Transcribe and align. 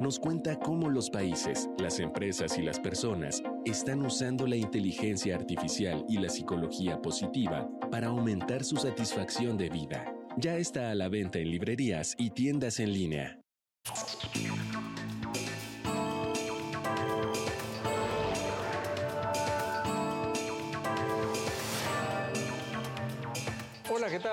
Nos 0.00 0.18
cuenta 0.18 0.58
cómo 0.58 0.90
los 0.90 1.08
países, 1.08 1.70
las 1.78 2.00
empresas 2.00 2.58
y 2.58 2.62
las 2.62 2.78
personas 2.78 3.42
están 3.64 4.04
usando 4.04 4.46
la 4.46 4.56
inteligencia 4.56 5.34
artificial 5.34 6.04
y 6.06 6.18
la 6.18 6.28
psicología 6.28 7.00
positiva 7.00 7.66
para 7.90 8.08
aumentar 8.08 8.62
su 8.62 8.76
satisfacción 8.76 9.56
de 9.56 9.70
vida. 9.70 10.04
Ya 10.36 10.56
está 10.56 10.90
a 10.90 10.94
la 10.94 11.08
venta 11.08 11.38
en 11.38 11.50
librerías 11.50 12.14
y 12.18 12.30
tiendas 12.30 12.78
en 12.78 12.92
línea. 12.92 13.40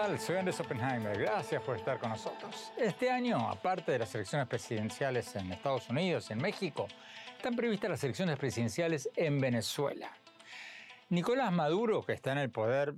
Soy 0.03 0.35
Andrés 0.35 0.59
Oppenheimer. 0.59 1.17
Gracias 1.17 1.63
por 1.63 1.77
estar 1.77 1.97
con 1.97 2.09
nosotros. 2.09 2.73
Este 2.75 3.09
año, 3.09 3.49
aparte 3.49 3.93
de 3.93 3.99
las 3.99 4.13
elecciones 4.13 4.49
presidenciales 4.49 5.33
en 5.37 5.49
Estados 5.53 5.89
Unidos 5.89 6.29
y 6.29 6.33
en 6.33 6.39
México, 6.39 6.87
están 7.37 7.55
previstas 7.55 7.89
las 7.89 8.03
elecciones 8.03 8.37
presidenciales 8.37 9.09
en 9.15 9.39
Venezuela. 9.39 10.11
Nicolás 11.07 11.53
Maduro, 11.53 12.03
que 12.03 12.11
está 12.11 12.33
en 12.33 12.39
el 12.39 12.51
poder 12.51 12.95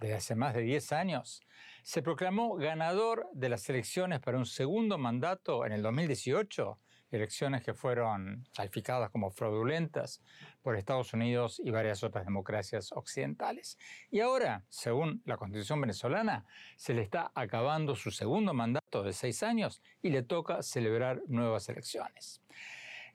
desde 0.00 0.16
hace 0.16 0.34
más 0.34 0.52
de 0.52 0.62
10 0.62 0.92
años, 0.92 1.42
se 1.84 2.02
proclamó 2.02 2.56
ganador 2.56 3.28
de 3.32 3.50
las 3.50 3.68
elecciones 3.70 4.18
para 4.18 4.36
un 4.36 4.46
segundo 4.46 4.98
mandato 4.98 5.64
en 5.64 5.70
el 5.70 5.82
2018 5.82 6.76
elecciones 7.10 7.62
que 7.62 7.74
fueron 7.74 8.46
calificadas 8.54 9.10
como 9.10 9.30
fraudulentas 9.30 10.22
por 10.62 10.76
Estados 10.76 11.12
Unidos 11.12 11.60
y 11.64 11.70
varias 11.70 12.02
otras 12.02 12.24
democracias 12.24 12.92
occidentales. 12.92 13.78
Y 14.10 14.20
ahora, 14.20 14.64
según 14.68 15.22
la 15.24 15.36
constitución 15.36 15.80
venezolana, 15.80 16.44
se 16.76 16.94
le 16.94 17.02
está 17.02 17.32
acabando 17.34 17.94
su 17.94 18.10
segundo 18.10 18.54
mandato 18.54 19.02
de 19.02 19.12
seis 19.12 19.42
años 19.42 19.82
y 20.02 20.10
le 20.10 20.22
toca 20.22 20.62
celebrar 20.62 21.22
nuevas 21.26 21.68
elecciones. 21.68 22.42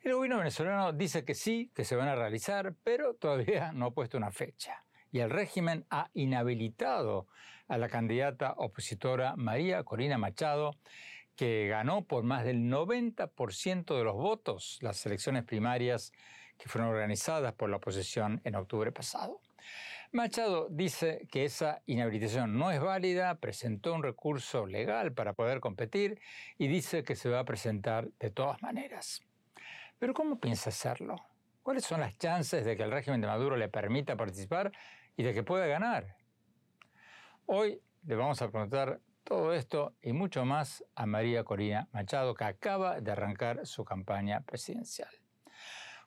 El 0.02 0.16
gobierno 0.16 0.40
venezolano 0.40 0.92
dice 0.92 1.24
que 1.24 1.34
sí, 1.34 1.72
que 1.74 1.86
se 1.86 1.96
van 1.96 2.10
a 2.10 2.16
realizar, 2.16 2.75
pero 2.84 3.14
todavía 3.14 3.72
no 3.74 3.86
ha 3.88 3.92
puesto 3.92 4.18
una 4.18 4.31
fecha. 4.31 4.84
Y 5.12 5.20
el 5.20 5.30
régimen 5.30 5.86
ha 5.90 6.10
inhabilitado 6.14 7.28
a 7.68 7.78
la 7.78 7.88
candidata 7.88 8.54
opositora 8.58 9.36
María 9.38 9.84
Corina 9.84 10.18
Machado 10.18 10.75
que 11.36 11.68
ganó 11.68 12.06
por 12.06 12.24
más 12.24 12.46
del 12.46 12.70
90% 12.70 13.98
de 13.98 14.04
los 14.04 14.16
votos 14.16 14.78
las 14.82 15.06
elecciones 15.06 15.44
primarias 15.44 16.12
que 16.58 16.70
fueron 16.70 16.92
organizadas 16.92 17.54
por 17.54 17.70
la 17.70 17.78
oposición 17.78 18.42
en 18.44 18.56
octubre 18.56 18.92
pasado. 18.92 19.42
Machado 20.12 20.68
dice 20.70 21.28
que 21.32 21.44
esa 21.44 21.82
inhabilitación 21.88 22.58
no 22.58 22.70
es 22.70 22.80
válida, 22.80 23.34
presentó 23.40 23.96
un 23.96 24.04
recurso 24.04 24.68
legal 24.68 25.12
para 25.12 25.34
poder 25.34 25.60
competir 25.60 26.22
y 26.60 26.68
dice 26.68 27.04
que 27.04 27.16
se 27.16 27.30
va 27.30 27.40
a 27.40 27.46
presentar 27.46 28.10
de 28.20 28.30
todas 28.30 28.62
maneras. 28.62 29.24
Pero 29.98 30.14
¿cómo 30.14 30.40
piensa 30.40 30.70
hacerlo? 30.70 31.16
¿Cuáles 31.64 31.86
son 31.86 32.02
las 32.02 32.16
chances 32.20 32.64
de 32.64 32.78
que 32.78 32.84
el 32.84 32.92
régimen 32.92 33.22
de 33.22 33.28
Maduro 33.28 33.58
le 33.58 33.70
permita 33.70 34.16
participar 34.16 34.72
y 35.18 35.24
de 35.24 35.34
que 35.34 35.42
pueda 35.42 35.66
ganar? 35.66 36.16
Hoy 37.48 37.82
le 38.06 38.16
vamos 38.16 38.40
a 38.42 38.52
preguntar 38.52 39.00
todo 39.24 39.54
esto 39.54 39.94
y 40.02 40.14
mucho 40.14 40.46
más 40.46 40.84
a 40.96 41.06
María 41.06 41.44
Corina 41.44 41.88
Machado, 41.92 42.34
que 42.34 42.44
acaba 42.44 43.00
de 43.02 43.12
arrancar 43.12 43.66
su 43.66 43.84
campaña 43.86 44.42
presidencial. 44.42 45.10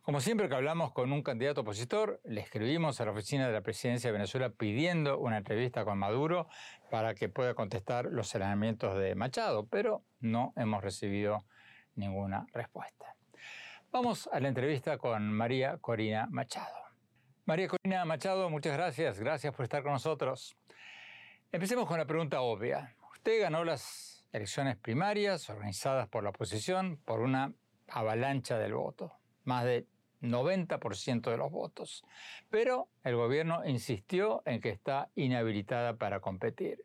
Como 0.02 0.20
siempre 0.20 0.48
que 0.48 0.54
hablamos 0.54 0.92
con 0.92 1.10
un 1.12 1.22
candidato 1.22 1.62
opositor, 1.62 2.20
le 2.24 2.40
escribimos 2.40 3.00
a 3.00 3.06
la 3.06 3.10
oficina 3.10 3.48
de 3.48 3.52
la 3.52 3.62
presidencia 3.62 4.08
de 4.08 4.12
Venezuela 4.12 4.50
pidiendo 4.50 5.18
una 5.18 5.38
entrevista 5.38 5.84
con 5.84 5.98
Maduro 5.98 6.46
para 6.90 7.14
que 7.14 7.28
pueda 7.28 7.54
contestar 7.54 8.06
los 8.06 8.28
señalamientos 8.28 8.96
de 8.96 9.16
Machado, 9.16 9.66
pero 9.66 10.04
no 10.20 10.52
hemos 10.54 10.84
recibido 10.84 11.44
ninguna 11.96 12.46
respuesta. 12.52 13.16
Vamos 13.90 14.28
a 14.32 14.38
la 14.38 14.46
entrevista 14.46 14.96
con 14.98 15.32
María 15.32 15.78
Corina 15.78 16.28
Machado. 16.30 16.76
María 17.44 17.66
Corina 17.66 18.04
Machado, 18.04 18.48
muchas 18.48 18.74
gracias. 18.74 19.18
Gracias 19.18 19.54
por 19.54 19.64
estar 19.64 19.82
con 19.82 19.92
nosotros. 19.92 20.56
Empecemos 21.50 21.86
con 21.86 21.98
la 21.98 22.06
pregunta 22.06 22.42
obvia. 22.42 22.94
Ganó 23.26 23.64
las 23.64 24.24
elecciones 24.32 24.76
primarias 24.76 25.50
organizadas 25.50 26.08
por 26.08 26.22
la 26.22 26.30
oposición 26.30 26.96
por 27.04 27.20
una 27.20 27.52
avalancha 27.88 28.56
del 28.56 28.74
voto, 28.74 29.12
más 29.44 29.64
del 29.64 29.88
90% 30.22 31.30
de 31.30 31.36
los 31.36 31.50
votos. 31.50 32.04
Pero 32.50 32.88
el 33.02 33.16
gobierno 33.16 33.66
insistió 33.66 34.42
en 34.46 34.60
que 34.60 34.70
está 34.70 35.10
inhabilitada 35.16 35.96
para 35.96 36.20
competir. 36.20 36.84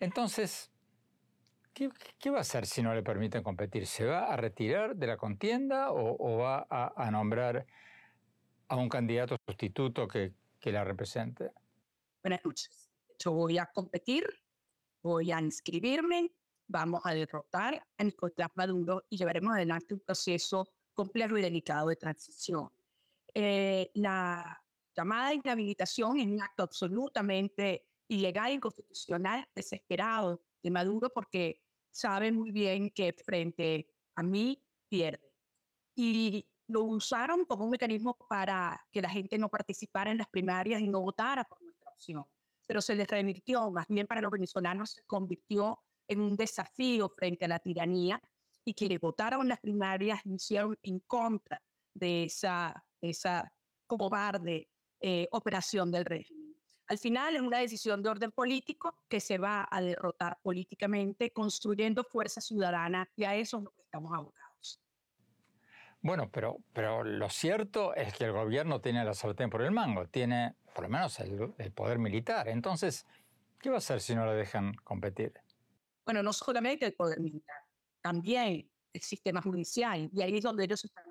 Entonces, 0.00 0.70
¿qué, 1.72 1.90
va 2.30 2.38
a 2.38 2.42
hacer 2.42 2.66
si 2.66 2.82
no 2.82 2.94
le 2.94 3.02
permiten 3.02 3.42
competir? 3.42 3.86
¿Se 3.86 4.04
va 4.04 4.32
a 4.32 4.36
retirar 4.36 4.96
de 4.96 5.06
la 5.06 5.16
contienda 5.16 5.92
o, 5.92 6.38
va 6.38 6.66
a, 6.68 7.10
nombrar 7.10 7.66
a 8.68 8.76
un 8.76 8.90
candidato 8.90 9.38
sustituto 9.46 10.06
que, 10.06 10.34
que 10.60 10.72
la 10.72 10.84
represente? 10.84 11.50
Buenas 12.22 12.44
noches. 12.44 12.90
Yo 13.18 13.32
voy 13.32 13.56
a 13.56 13.66
competir 13.66 14.45
voy 15.06 15.30
a 15.30 15.40
inscribirme, 15.40 16.32
vamos 16.66 17.00
a 17.04 17.14
derrotar 17.14 17.80
a 17.96 18.04
Nicolás 18.04 18.50
Maduro 18.56 19.04
y 19.08 19.16
llevaremos 19.16 19.54
adelante 19.54 19.94
un 19.94 20.00
proceso 20.00 20.68
complejo 20.92 21.38
y 21.38 21.42
delicado 21.42 21.88
de 21.88 21.96
transición. 21.96 22.68
Eh, 23.32 23.90
la 23.94 24.60
llamada 24.96 25.32
inhabilitación 25.32 26.18
es 26.18 26.26
un 26.26 26.42
acto 26.42 26.64
absolutamente 26.64 27.86
ilegal, 28.08 28.52
inconstitucional, 28.52 29.48
desesperado 29.54 30.42
de 30.62 30.70
Maduro 30.70 31.10
porque 31.10 31.62
sabe 31.90 32.32
muy 32.32 32.50
bien 32.50 32.90
que 32.90 33.12
frente 33.12 33.88
a 34.16 34.22
mí 34.22 34.60
pierde. 34.88 35.32
Y 35.94 36.48
lo 36.66 36.82
usaron 36.82 37.44
como 37.44 37.64
un 37.64 37.70
mecanismo 37.70 38.18
para 38.28 38.84
que 38.90 39.00
la 39.00 39.08
gente 39.08 39.38
no 39.38 39.48
participara 39.48 40.10
en 40.10 40.18
las 40.18 40.28
primarias 40.28 40.80
y 40.80 40.88
no 40.88 41.00
votara 41.00 41.44
por 41.44 41.62
nuestra 41.62 41.90
opción 41.92 42.26
pero 42.66 42.80
se 42.80 42.94
les 42.94 43.06
revirtió, 43.08 43.70
más 43.70 43.86
bien 43.88 44.06
para 44.06 44.20
los 44.20 44.30
venezolanos 44.30 44.90
se 44.90 45.02
convirtió 45.04 45.78
en 46.08 46.20
un 46.20 46.36
desafío 46.36 47.08
frente 47.08 47.44
a 47.44 47.48
la 47.48 47.58
tiranía 47.58 48.20
y 48.64 48.74
quienes 48.74 49.00
votaron 49.00 49.48
las 49.48 49.60
primarias 49.60 50.20
hicieron 50.24 50.76
en 50.82 51.00
contra 51.00 51.62
de 51.94 52.24
esa, 52.24 52.84
esa 53.00 53.52
cobarde 53.86 54.68
eh, 55.00 55.28
operación 55.30 55.90
del 55.90 56.04
régimen. 56.04 56.56
Al 56.88 56.98
final 56.98 57.34
es 57.34 57.42
una 57.42 57.58
decisión 57.58 58.02
de 58.02 58.08
orden 58.08 58.30
político 58.30 58.96
que 59.08 59.20
se 59.20 59.38
va 59.38 59.66
a 59.70 59.80
derrotar 59.80 60.38
políticamente 60.42 61.32
construyendo 61.32 62.04
fuerza 62.04 62.40
ciudadana 62.40 63.08
y 63.16 63.24
a 63.24 63.34
eso 63.34 63.72
estamos 63.78 64.12
abocados. 64.12 64.80
Bueno, 66.00 66.30
pero, 66.30 66.58
pero 66.72 67.02
lo 67.02 67.28
cierto 67.28 67.94
es 67.94 68.14
que 68.14 68.24
el 68.24 68.32
gobierno 68.32 68.80
tiene 68.80 69.04
la 69.04 69.14
sartén 69.14 69.50
por 69.50 69.62
el 69.62 69.72
mango, 69.72 70.06
tiene 70.06 70.54
por 70.76 70.84
lo 70.84 70.90
menos 70.90 71.18
el, 71.20 71.54
el 71.56 71.72
poder 71.72 71.98
militar. 71.98 72.48
Entonces, 72.48 73.06
¿qué 73.58 73.70
va 73.70 73.76
a 73.76 73.78
hacer 73.78 73.98
si 73.98 74.14
no 74.14 74.26
lo 74.26 74.34
dejan 74.34 74.74
competir? 74.84 75.32
Bueno, 76.04 76.22
no 76.22 76.34
solamente 76.34 76.84
el 76.84 76.92
poder 76.92 77.18
militar, 77.18 77.56
también 78.02 78.70
el 78.92 79.00
sistema 79.00 79.40
judicial, 79.40 80.10
y 80.12 80.20
ahí 80.20 80.36
es 80.36 80.42
donde 80.42 80.64
ellos 80.64 80.84
están 80.84 81.04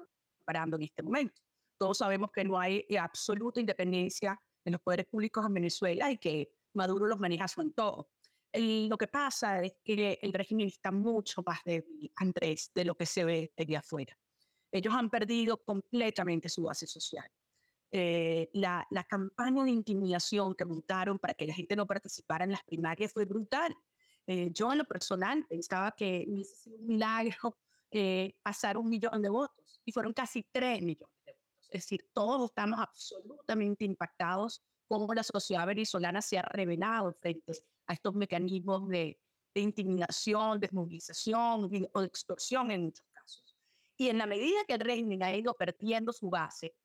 parando 0.45 0.77
en 0.77 0.83
este 0.83 1.01
momento. 1.01 1.41
Todos 1.79 1.97
sabemos 1.97 2.31
que 2.31 2.44
no 2.44 2.59
hay 2.59 2.85
absoluta 2.95 3.59
independencia 3.59 4.39
en 4.63 4.73
los 4.73 4.81
poderes 4.81 5.07
públicos 5.07 5.44
en 5.44 5.56
Venezuela 5.56 6.12
y 6.12 6.19
que 6.19 6.51
Maduro 6.75 7.07
los 7.07 7.19
maneja 7.19 7.47
en 7.57 7.73
todo. 7.73 8.12
lo 8.53 8.97
que 9.00 9.07
pasa 9.07 9.63
es 9.63 9.73
que 9.83 10.19
el 10.21 10.31
régimen 10.31 10.67
está 10.67 10.91
mucho 10.91 11.41
más 11.44 11.59
débil, 11.65 12.12
Andrés, 12.17 12.71
de 12.75 12.85
lo 12.85 12.94
que 12.94 13.07
se 13.07 13.25
ve 13.25 13.51
desde 13.57 13.77
afuera. 13.77 14.15
Ellos 14.71 14.94
han 14.94 15.09
perdido 15.09 15.57
completamente 15.57 16.50
su 16.50 16.62
base 16.63 16.85
social. 16.85 17.27
Eh, 17.97 18.50
la, 18.51 18.86
la, 18.89 19.06
campaña 19.06 19.63
de 19.63 19.71
intimidación 19.71 20.53
que 20.53 20.65
montaron 20.65 21.18
para 21.18 21.33
que 21.33 21.47
la 21.47 21.53
gente 21.53 21.77
no 21.77 21.88
participara 21.88 22.44
en 22.44 22.51
las 22.51 22.62
primarias 22.65 23.13
fue 23.13 23.24
brutal. 23.24 23.74
Eh, 24.27 24.50
yo 24.51 24.69
en 24.74 24.80
lo 24.80 24.83
personal 24.83 25.45
pensaba 25.47 25.94
que 25.94 26.27
sido 26.44 26.75
un 26.75 26.88
milagro 26.88 27.57
eh, 27.92 28.36
pasar 28.44 28.77
un 28.77 28.89
millón 28.89 29.21
de 29.21 29.30
votos 29.30 29.80
y 29.86 29.94
fueron 29.94 30.12
casi 30.12 30.45
tres 30.51 30.81
millones 30.81 31.15
de 31.25 31.31
votos. 31.31 31.69
Es 31.69 31.83
decir, 31.83 32.06
todos 32.12 32.50
estamos 32.50 32.81
absolutamente 32.81 33.86
impactados 33.86 34.62
cómo 34.89 35.13
la 35.13 35.24
sociedad 35.24 35.65
venezolana 35.65 36.21
se 36.21 36.38
ha 36.38 36.41
revelado 36.41 37.13
frente 37.13 37.53
a 37.88 37.94
estos 37.94 38.13
mecanismos 38.13 38.89
de, 38.89 39.18
de 39.53 39.62
intimidación, 39.62 40.59
desmovilización 40.59 41.71
o 41.94 42.01
de 42.01 42.07
extorsión 42.07 42.71
en 42.71 42.83
muchos 42.83 43.06
casos. 43.13 43.56
Y 43.95 44.09
en 44.09 44.18
la 44.18 44.25
medida 44.25 44.65
que 44.68 44.74
el 44.74 44.81
régimen 44.81 45.24
ha 45.24 45.33
ido 45.33 45.53
perdiendo 45.53 46.12
su 46.12 46.30
base 46.30 46.75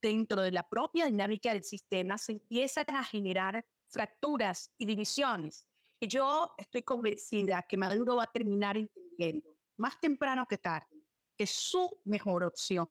dentro 0.00 0.42
de 0.42 0.52
la 0.52 0.68
propia 0.68 1.06
dinámica 1.06 1.52
del 1.52 1.64
sistema, 1.64 2.18
se 2.18 2.32
empiezan 2.32 2.86
a 2.88 3.04
generar 3.04 3.64
fracturas 3.88 4.72
y 4.78 4.86
divisiones. 4.86 5.66
Y 6.00 6.08
yo 6.08 6.54
estoy 6.56 6.82
convencida 6.82 7.62
que 7.68 7.76
Maduro 7.76 8.16
va 8.16 8.24
a 8.24 8.32
terminar 8.32 8.76
entendiendo 8.76 9.56
más 9.76 10.00
temprano 10.00 10.46
que 10.46 10.58
tarde, 10.58 11.04
que 11.36 11.46
su 11.46 12.00
mejor 12.04 12.44
opción 12.44 12.88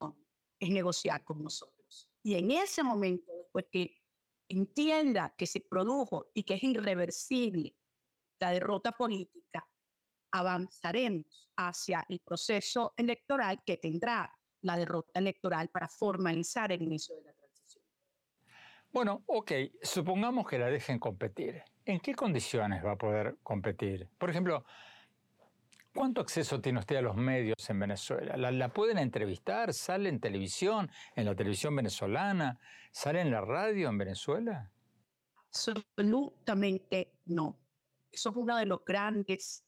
es 0.60 0.70
negociar 0.70 1.24
con 1.24 1.44
nosotros. 1.44 2.10
Y 2.24 2.36
en 2.36 2.52
ese 2.52 2.84
momento, 2.84 3.32
después 3.34 3.66
que 3.72 3.96
entienda 4.50 5.34
que 5.38 5.46
se 5.46 5.62
produjo 5.62 6.32
y 6.34 6.44
que 6.44 6.56
es 6.56 6.64
irreversible 6.64 7.76
la 8.40 8.52
derrota 8.52 8.92
política, 8.92 9.68
avanzaremos 10.32 11.50
hacia 11.56 12.06
el 12.10 12.20
proceso 12.20 12.94
electoral 12.98 13.64
que 13.66 13.78
tendrá 13.78 14.38
la 14.62 14.78
derrota 14.78 15.20
electoral 15.20 15.70
para 15.70 15.88
formalizar 15.88 16.72
el 16.72 16.82
inicio 16.82 17.16
de 17.16 17.24
la 17.24 17.34
transición. 17.34 17.84
Bueno, 18.92 19.24
ok, 19.28 19.52
supongamos 19.82 20.48
que 20.48 20.60
la 20.60 20.68
dejen 20.68 21.00
competir. 21.00 21.64
¿En 21.86 22.00
qué 22.00 22.16
condiciones 22.16 22.84
va 22.84 22.92
a 22.92 22.98
poder 22.98 23.38
competir? 23.44 24.08
Por 24.18 24.30
ejemplo, 24.30 24.66
¿Cuánto 25.94 26.22
acceso 26.22 26.62
tiene 26.62 26.80
usted 26.80 26.98
a 26.98 27.02
los 27.02 27.16
medios 27.16 27.70
en 27.70 27.80
Venezuela? 27.80 28.38
¿La, 28.38 28.70
pueden 28.70 29.00
entrevistar? 29.00 29.74
¿Sale 29.74 30.08
en 30.10 30.20
televisión, 30.20 30.90
en 31.16 31.26
la 31.26 31.36
televisión 31.36 31.76
venezolana? 31.76 32.60
¿Sale 32.92 33.22
en 33.22 33.32
la 33.32 33.42
radio 33.42 33.90
en 33.90 33.98
Venezuela? 33.98 34.72
Absolutamente 35.36 37.12
no. 37.26 37.58
Eso 38.12 38.30
es 38.30 38.36
uno 38.36 38.56
de 38.58 38.66
los 38.68 38.86
grandes 38.86 39.66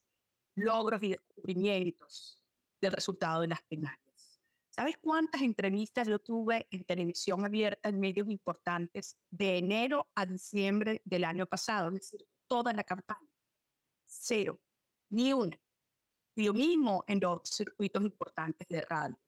logros 0.55 1.01
y 1.01 1.09
descubrimientos 1.09 2.39
del 2.79 2.93
resultado 2.93 3.41
de 3.41 3.47
las 3.47 3.61
primarias. 3.63 4.10
¿Sabes 4.71 4.97
cuántas 4.99 5.41
entrevistas 5.41 6.07
yo 6.07 6.19
tuve 6.19 6.67
en 6.71 6.83
televisión 6.85 7.45
abierta 7.45 7.89
en 7.89 7.99
medios 7.99 8.29
importantes 8.29 9.17
de 9.29 9.57
enero 9.57 10.09
a 10.15 10.25
diciembre 10.25 11.01
del 11.05 11.25
año 11.25 11.45
pasado? 11.45 11.89
Es 11.89 11.95
decir, 11.95 12.25
toda 12.47 12.73
la 12.73 12.83
campaña. 12.83 13.29
Cero. 14.05 14.59
Ni 15.09 15.33
una 15.33 15.59
lo 16.35 16.53
mismo 16.53 17.03
en 17.07 17.19
los 17.19 17.41
circuitos 17.43 18.03
importantes 18.03 18.67
de 18.67 18.81
radio. 18.81 19.19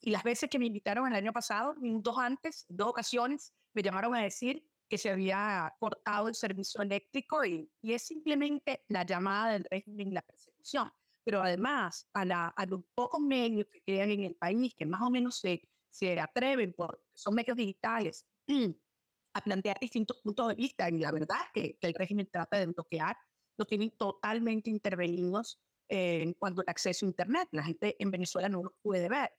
Y 0.00 0.10
las 0.10 0.22
veces 0.22 0.50
que 0.50 0.58
me 0.58 0.66
invitaron 0.66 1.06
el 1.06 1.14
año 1.14 1.32
pasado, 1.32 1.74
minutos 1.76 2.16
antes, 2.18 2.66
dos 2.68 2.88
ocasiones, 2.88 3.54
me 3.72 3.82
llamaron 3.82 4.14
a 4.14 4.22
decir 4.22 4.68
que 4.88 4.98
se 4.98 5.10
había 5.10 5.74
cortado 5.78 6.28
el 6.28 6.34
servicio 6.34 6.82
eléctrico 6.82 7.44
y, 7.44 7.70
y 7.80 7.94
es 7.94 8.02
simplemente 8.02 8.84
la 8.88 9.04
llamada 9.04 9.52
del 9.52 9.64
régimen 9.64 10.08
y 10.08 10.12
la 10.12 10.22
persecución. 10.22 10.92
Pero 11.24 11.42
además, 11.42 12.08
a, 12.12 12.24
la, 12.24 12.48
a 12.48 12.66
los 12.66 12.82
pocos 12.94 13.20
medios 13.20 13.66
que 13.72 13.80
quedan 13.82 14.10
en 14.10 14.24
el 14.24 14.34
país, 14.36 14.74
que 14.76 14.86
más 14.86 15.02
o 15.02 15.10
menos 15.10 15.38
se, 15.38 15.68
se 15.90 16.18
atreven, 16.20 16.74
porque 16.76 17.00
son 17.14 17.34
medios 17.34 17.56
digitales, 17.56 18.26
a 19.34 19.40
plantear 19.40 19.78
distintos 19.80 20.20
puntos 20.22 20.48
de 20.48 20.54
vista, 20.54 20.88
y 20.88 20.98
la 20.98 21.10
verdad 21.10 21.40
que, 21.52 21.76
que 21.78 21.86
el 21.86 21.94
régimen 21.94 22.28
trata 22.30 22.58
de 22.58 22.66
bloquear, 22.66 23.16
los 23.56 23.66
tienen 23.66 23.90
totalmente 23.92 24.70
intervenidos 24.70 25.60
en 25.88 26.32
cuanto 26.34 26.60
al 26.60 26.68
acceso 26.68 27.06
a 27.06 27.08
Internet. 27.08 27.48
La 27.52 27.62
gente 27.62 27.96
en 27.98 28.10
Venezuela 28.10 28.48
no 28.48 28.62
lo 28.62 28.74
puede 28.82 29.08
ver. 29.08 29.32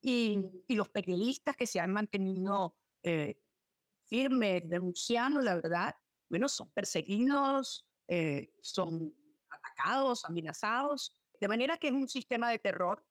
Y, 0.00 0.38
y 0.66 0.74
los 0.74 0.88
periodistas 0.88 1.56
que 1.56 1.66
se 1.66 1.80
han 1.80 1.92
mantenido 1.92 2.76
eh, 3.02 3.40
firmes, 4.08 4.68
denunciando, 4.68 5.40
la 5.40 5.54
verdad, 5.54 5.94
bueno, 6.28 6.48
son 6.48 6.70
perseguidos, 6.72 7.86
eh, 8.08 8.52
son 8.60 9.14
atacados, 9.48 10.24
amenazados, 10.24 11.16
de 11.42 11.48
manera 11.48 11.76
que 11.76 11.88
es 11.88 11.92
un 11.92 12.08
sistema 12.08 12.50
de 12.50 12.60
terror 12.60 13.04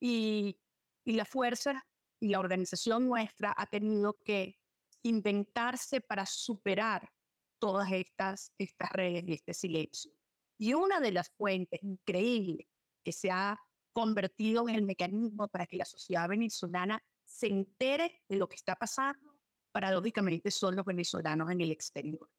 y, 0.00 0.58
la 1.04 1.26
fuerza 1.26 1.86
y 2.18 2.28
la 2.28 2.40
organización 2.40 3.06
nuestra 3.06 3.54
ha 3.54 3.66
tenido 3.66 4.18
que 4.24 4.58
inventarse 5.02 6.00
para 6.00 6.24
superar 6.24 7.10
todas 7.58 7.92
estas, 7.92 8.54
estas 8.56 8.90
redes 8.92 9.24
y 9.26 9.34
este 9.34 9.52
silencio. 9.52 10.12
Y 10.58 10.72
una 10.72 10.98
de 10.98 11.12
las 11.12 11.28
fuentes 11.30 11.82
increíbles 11.82 12.66
que 13.04 13.12
se 13.12 13.30
ha 13.30 13.58
convertido 13.92 14.66
en 14.66 14.74
el 14.74 14.82
mecanismo 14.82 15.48
para 15.48 15.66
que 15.66 15.76
la 15.76 15.84
sociedad 15.84 16.26
venezolana 16.26 17.02
se 17.26 17.48
entere 17.48 18.22
de 18.30 18.36
lo 18.36 18.48
que 18.48 18.56
está 18.56 18.76
pasando, 18.76 19.38
paradójicamente 19.72 20.50
son 20.50 20.74
los 20.74 20.86
venezolanos 20.86 21.50
en 21.50 21.60
el 21.60 21.70
exterior. 21.70 22.30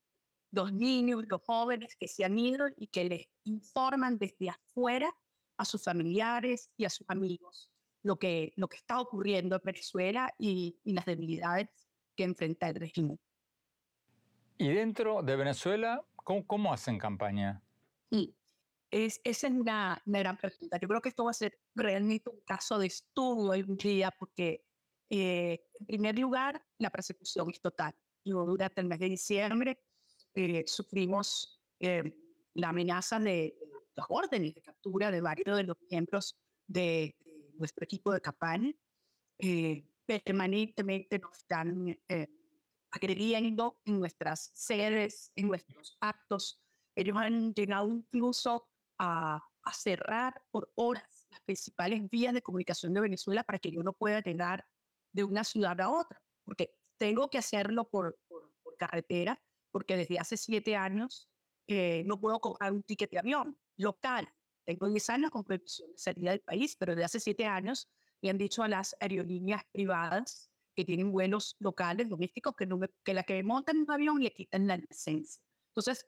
Los 0.51 0.73
niños, 0.73 1.25
los 1.27 1.41
jóvenes 1.43 1.95
que 1.95 2.07
se 2.07 2.25
han 2.25 2.37
ido 2.39 2.67
y 2.75 2.87
que 2.87 3.05
les 3.05 3.27
informan 3.43 4.17
desde 4.17 4.49
afuera 4.49 5.15
a 5.57 5.65
sus 5.65 5.83
familiares 5.83 6.71
y 6.77 6.85
a 6.85 6.89
sus 6.89 7.07
amigos 7.09 7.69
lo 8.03 8.17
que, 8.17 8.53
lo 8.55 8.67
que 8.67 8.77
está 8.77 8.99
ocurriendo 8.99 9.55
en 9.55 9.61
Venezuela 9.63 10.33
y, 10.37 10.77
y 10.83 10.93
las 10.93 11.05
debilidades 11.05 11.69
que 12.15 12.23
enfrenta 12.23 12.69
el 12.69 12.75
régimen. 12.75 13.19
¿Y 14.57 14.69
dentro 14.69 15.21
de 15.21 15.35
Venezuela, 15.35 16.03
cómo, 16.15 16.45
cómo 16.45 16.73
hacen 16.73 16.97
campaña? 16.97 17.61
Y 18.09 18.35
es, 18.91 19.21
esa 19.23 19.47
es 19.47 19.53
una, 19.53 20.01
gran 20.05 20.37
pregunta. 20.37 20.77
Yo 20.79 20.87
creo 20.87 21.01
que 21.01 21.09
esto 21.09 21.25
va 21.25 21.31
a 21.31 21.33
ser 21.33 21.57
realmente 21.75 22.29
un 22.29 22.41
caso 22.41 22.77
de 22.77 22.87
estudio 22.87 23.51
hoy 23.51 23.59
en 23.59 23.77
día 23.77 24.11
porque, 24.11 24.65
eh, 25.09 25.65
en 25.79 25.85
primer 25.85 26.17
lugar, 26.19 26.61
la 26.77 26.89
persecución 26.89 27.49
es 27.51 27.61
total. 27.61 27.95
Y 28.23 28.31
durante 28.31 28.81
el 28.81 28.87
mes 28.87 28.99
de 28.99 29.09
diciembre 29.09 29.79
eh, 30.33 30.63
sufrimos 30.67 31.61
eh, 31.79 32.13
la 32.53 32.69
amenaza 32.69 33.19
de, 33.19 33.55
los 33.95 34.05
órdenes 34.09 34.55
de 34.55 34.61
captura 34.61 35.11
de 35.11 35.21
varios 35.21 35.57
de 35.57 35.63
los 35.63 35.77
miembros 35.89 36.37
de, 36.67 37.15
nuestro 37.57 37.83
equipo 37.83 38.13
de 38.13 38.21
campaña. 38.21 38.73
permanentemente 40.05 41.19
nos 41.19 41.37
están 41.37 41.97
agrediendo 42.91 43.81
en 43.83 43.99
nuestras 43.99 44.51
sedes, 44.53 45.31
en 45.35 45.49
nuestros 45.49 45.97
actos 45.99 46.61
ellos 46.99 47.15
han 47.17 47.53
llegado 47.53 47.87
incluso 47.87 48.67
a, 48.97 49.43
cerrar 49.71 50.41
por 50.49 50.71
horas 50.73 51.27
las 51.29 51.41
principales 51.41 52.09
vías 52.09 52.33
de 52.33 52.41
comunicación 52.41 52.91
de 52.91 53.01
Venezuela 53.01 53.43
para 53.43 53.59
que 53.59 53.69
yo 53.69 53.83
no 53.83 53.93
pueda 53.93 54.19
llegar 54.19 54.65
de 55.11 55.23
una 55.23 55.43
ciudad 55.43 55.79
a 55.79 55.91
otra, 55.91 56.19
porque 56.43 56.73
tengo 56.97 57.29
que 57.29 57.37
hacerlo 57.37 57.87
por, 57.87 58.17
por, 58.27 58.75
carretera, 58.79 59.39
porque 59.71 59.97
desde 59.97 60.19
hace 60.19 60.37
siete 60.37 60.75
años 60.75 61.29
eh, 61.67 62.03
no 62.05 62.19
puedo 62.19 62.39
comprar 62.39 62.71
un 62.71 62.83
ticket 62.83 63.11
de 63.11 63.19
avión 63.19 63.57
local. 63.77 64.27
Tengo 64.65 64.87
10 64.87 65.09
años 65.09 65.31
con 65.31 65.43
permisión 65.43 65.91
de 65.91 65.97
salida 65.97 66.31
del 66.31 66.41
país, 66.41 66.75
pero 66.77 66.93
desde 66.93 67.05
hace 67.05 67.19
siete 67.19 67.45
años 67.45 67.89
le 68.21 68.29
han 68.29 68.37
dicho 68.37 68.61
a 68.61 68.67
las 68.67 68.95
aerolíneas 68.99 69.63
privadas 69.71 70.51
que 70.75 70.85
tienen 70.85 71.11
vuelos 71.11 71.55
locales, 71.59 72.07
domésticos, 72.09 72.55
que, 72.55 72.65
no 72.65 72.79
que 73.03 73.13
la 73.13 73.23
que 73.23 73.33
me 73.35 73.43
montan 73.43 73.77
un 73.77 73.91
avión 73.91 74.21
le 74.21 74.31
quitan 74.31 74.67
la 74.67 74.77
licencia. 74.77 75.41
Entonces, 75.71 76.05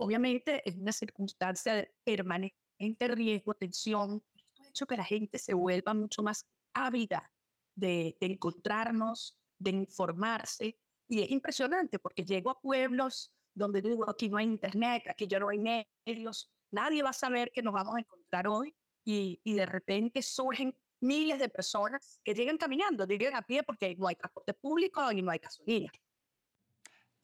Obviamente 0.00 0.62
es 0.66 0.76
una 0.76 0.92
circunstancia 0.92 1.86
permanente 2.04 2.56
gente 2.78 3.08
riesgo, 3.08 3.52
tensión, 3.52 4.24
esto 4.34 4.62
ha 4.62 4.68
hecho 4.68 4.86
que 4.86 4.96
la 4.96 5.04
gente 5.04 5.38
se 5.38 5.52
vuelva 5.52 5.92
mucho 5.92 6.22
más 6.22 6.46
ávida 6.72 7.30
de, 7.74 8.16
de 8.18 8.26
encontrarnos, 8.26 9.36
de 9.58 9.72
informarse. 9.72 10.78
Y 11.10 11.22
es 11.24 11.30
impresionante 11.32 11.98
porque 11.98 12.24
llego 12.24 12.50
a 12.50 12.60
pueblos 12.60 13.32
donde 13.52 13.82
digo, 13.82 14.08
aquí 14.08 14.28
no 14.28 14.36
hay 14.36 14.46
internet, 14.46 15.02
aquí 15.08 15.26
ya 15.26 15.40
no 15.40 15.48
hay 15.48 15.58
medios, 15.58 16.48
nadie 16.70 17.02
va 17.02 17.10
a 17.10 17.12
saber 17.12 17.50
que 17.50 17.62
nos 17.62 17.74
vamos 17.74 17.96
a 17.96 17.98
encontrar 17.98 18.46
hoy 18.46 18.72
y, 19.04 19.40
y 19.42 19.54
de 19.54 19.66
repente 19.66 20.22
surgen 20.22 20.72
miles 21.00 21.40
de 21.40 21.48
personas 21.48 22.20
que 22.22 22.32
llegan 22.32 22.56
caminando, 22.56 23.04
llegan 23.06 23.34
a 23.34 23.42
pie 23.42 23.64
porque 23.64 23.96
no 23.96 24.06
hay 24.06 24.14
transporte 24.14 24.54
público 24.54 25.10
y 25.10 25.20
no 25.20 25.32
hay 25.32 25.40
gasolina. 25.40 25.90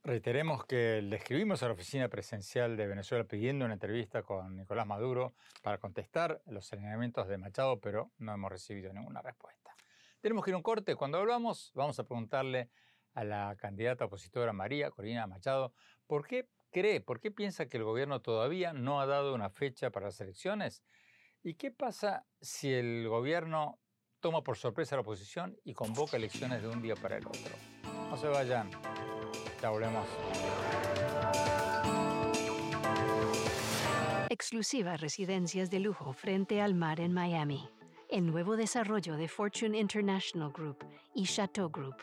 Reiteremos 0.02 0.64
que 0.66 1.00
le 1.00 1.14
escribimos 1.14 1.62
a 1.62 1.66
la 1.66 1.74
oficina 1.74 2.08
presencial 2.08 2.76
de 2.76 2.88
Venezuela 2.88 3.22
pidiendo 3.22 3.64
una 3.64 3.74
entrevista 3.74 4.24
con 4.24 4.56
Nicolás 4.56 4.88
Maduro 4.88 5.36
para 5.62 5.78
contestar 5.78 6.42
los 6.46 6.66
señalamientos 6.66 7.28
de 7.28 7.38
Machado, 7.38 7.80
pero 7.80 8.10
no 8.18 8.34
hemos 8.34 8.50
recibido 8.50 8.92
ninguna 8.92 9.22
respuesta. 9.22 9.76
Tenemos 10.20 10.44
que 10.44 10.50
ir 10.50 10.54
a 10.54 10.56
un 10.56 10.64
corte. 10.64 10.96
Cuando 10.96 11.18
hablamos, 11.18 11.70
vamos 11.74 12.00
a 12.00 12.04
preguntarle 12.04 12.68
a 13.16 13.25
la 13.25 13.56
candidata 13.58 14.04
opositora 14.04 14.52
María 14.52 14.90
Corina 14.90 15.26
Machado 15.26 15.73
por 16.06 16.25
qué 16.28 16.49
cree, 16.70 17.00
por 17.00 17.20
qué 17.20 17.32
piensa 17.32 17.66
que 17.66 17.78
el 17.78 17.82
gobierno 17.82 18.23
todavía 18.23 18.73
no 18.73 19.00
ha 19.00 19.06
dado 19.06 19.35
una 19.35 19.50
fecha 19.50 19.90
para 19.90 20.06
las 20.06 20.20
elecciones 20.20 20.85
¿Y 21.46 21.54
qué 21.54 21.70
pasa 21.70 22.26
si 22.40 22.73
el 22.73 23.06
gobierno 23.08 23.78
toma 24.18 24.42
por 24.42 24.56
sorpresa 24.56 24.96
a 24.96 24.99
la 24.99 25.02
oposición 25.02 25.56
y 25.62 25.75
convoca 25.75 26.16
elecciones 26.16 26.61
de 26.61 26.66
un 26.66 26.82
día 26.82 26.96
para 26.96 27.18
el 27.18 27.25
otro? 27.25 27.54
No 28.11 28.16
se 28.16 28.26
vayan, 28.26 28.68
ya 29.62 29.70
volvemos. 29.70 30.08
Exclusivas 34.28 35.00
residencias 35.00 35.70
de 35.70 35.78
lujo 35.78 36.12
frente 36.12 36.61
al 36.61 36.75
mar 36.75 36.99
en 36.99 37.12
Miami. 37.12 37.68
El 38.11 38.26
nuevo 38.26 38.56
desarrollo 38.56 39.16
de 39.16 39.28
Fortune 39.28 39.78
International 39.78 40.50
Group 40.50 40.85
y 41.14 41.26
Chateau 41.26 41.70
Group. 41.70 42.02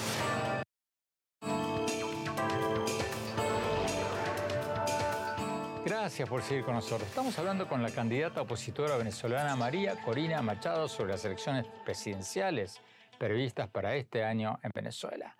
Gracias 6.11 6.27
por 6.27 6.43
seguir 6.43 6.65
con 6.65 6.73
nosotros. 6.75 7.07
Estamos 7.07 7.39
hablando 7.39 7.69
con 7.69 7.81
la 7.81 7.89
candidata 7.89 8.41
opositora 8.41 8.97
venezolana 8.97 9.55
María 9.55 9.95
Corina 9.95 10.41
Machado 10.41 10.89
sobre 10.89 11.13
las 11.13 11.23
elecciones 11.23 11.65
presidenciales 11.85 12.81
previstas 13.17 13.69
para 13.69 13.95
este 13.95 14.25
año 14.25 14.59
en 14.61 14.71
Venezuela. 14.75 15.37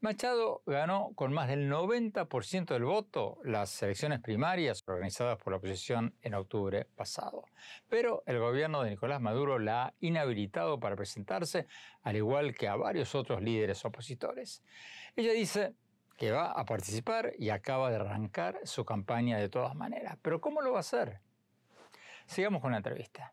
Machado 0.00 0.62
ganó 0.64 1.10
con 1.16 1.32
más 1.32 1.48
del 1.48 1.68
90% 1.68 2.66
del 2.66 2.84
voto 2.84 3.38
las 3.42 3.82
elecciones 3.82 4.20
primarias 4.20 4.84
organizadas 4.86 5.38
por 5.38 5.52
la 5.52 5.56
oposición 5.56 6.14
en 6.22 6.34
octubre 6.34 6.84
pasado. 6.94 7.42
Pero 7.88 8.22
el 8.26 8.38
gobierno 8.38 8.84
de 8.84 8.90
Nicolás 8.90 9.20
Maduro 9.20 9.58
la 9.58 9.86
ha 9.86 9.94
inhabilitado 9.98 10.78
para 10.78 10.94
presentarse, 10.94 11.66
al 12.02 12.14
igual 12.14 12.54
que 12.54 12.68
a 12.68 12.76
varios 12.76 13.16
otros 13.16 13.42
líderes 13.42 13.84
opositores. 13.84 14.62
Ella 15.16 15.32
dice 15.32 15.74
que 16.16 16.30
va 16.30 16.52
a 16.52 16.64
participar 16.64 17.32
y 17.38 17.50
acaba 17.50 17.90
de 17.90 17.96
arrancar 17.96 18.60
su 18.64 18.84
campaña 18.84 19.38
de 19.38 19.48
todas 19.48 19.74
maneras. 19.74 20.16
Pero 20.22 20.40
¿cómo 20.40 20.62
lo 20.62 20.72
va 20.72 20.78
a 20.78 20.80
hacer? 20.80 21.20
Sigamos 22.26 22.62
con 22.62 22.72
la 22.72 22.78
entrevista. 22.78 23.32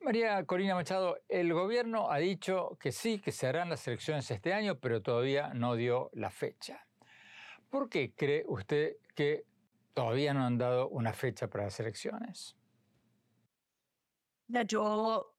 María 0.00 0.44
Corina 0.44 0.74
Machado, 0.74 1.18
el 1.28 1.52
gobierno 1.54 2.10
ha 2.10 2.18
dicho 2.18 2.76
que 2.78 2.92
sí, 2.92 3.20
que 3.20 3.32
se 3.32 3.46
harán 3.46 3.70
las 3.70 3.86
elecciones 3.88 4.30
este 4.30 4.52
año, 4.52 4.78
pero 4.78 5.02
todavía 5.02 5.54
no 5.54 5.76
dio 5.76 6.10
la 6.12 6.30
fecha. 6.30 6.86
¿Por 7.70 7.88
qué 7.88 8.14
cree 8.14 8.44
usted 8.46 8.96
que 9.14 9.46
todavía 9.94 10.34
no 10.34 10.44
han 10.44 10.58
dado 10.58 10.88
una 10.88 11.12
fecha 11.14 11.48
para 11.48 11.64
las 11.64 11.80
elecciones? 11.80 12.54
Yo 14.66 15.34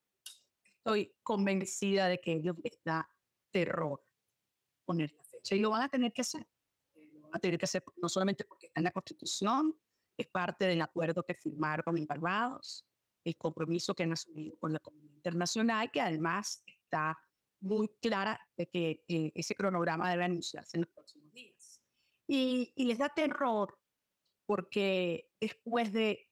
estoy 0.64 1.14
convencida 1.22 2.08
de 2.08 2.20
que 2.20 2.32
ellos 2.32 2.56
da 2.84 3.08
terror 3.52 4.02
poner 4.84 5.14
fecha 5.46 5.54
y 5.54 5.60
lo 5.60 5.70
van 5.70 5.82
a 5.82 5.88
tener 5.88 6.12
que 6.12 6.22
hacer. 6.22 6.46
Lo 6.94 7.20
van 7.20 7.36
a 7.36 7.38
tener 7.38 7.58
que 7.58 7.64
hacer 7.64 7.84
no 7.96 8.08
solamente 8.08 8.44
porque 8.44 8.66
está 8.66 8.80
en 8.80 8.84
la 8.84 8.90
Constitución, 8.90 9.74
es 10.16 10.26
parte 10.28 10.66
del 10.66 10.80
acuerdo 10.82 11.22
que 11.24 11.34
firmaron 11.34 11.96
en 11.96 12.06
Barbados, 12.06 12.86
el 13.24 13.36
compromiso 13.36 13.94
que 13.94 14.04
han 14.04 14.12
asumido 14.12 14.56
con 14.58 14.72
la 14.72 14.78
comunidad 14.78 15.14
internacional, 15.14 15.90
que 15.90 16.00
además 16.00 16.62
está 16.66 17.18
muy 17.60 17.88
clara 18.00 18.40
de 18.56 18.68
que 18.68 19.04
eh, 19.08 19.32
ese 19.34 19.54
cronograma 19.54 20.10
debe 20.10 20.24
anunciarse 20.24 20.76
en 20.76 20.82
los 20.82 20.90
próximos 20.90 21.32
días. 21.32 21.82
Y, 22.28 22.72
y, 22.76 22.86
les 22.86 22.98
da 22.98 23.08
terror 23.08 23.78
porque 24.46 25.30
después 25.40 25.92
de 25.92 26.28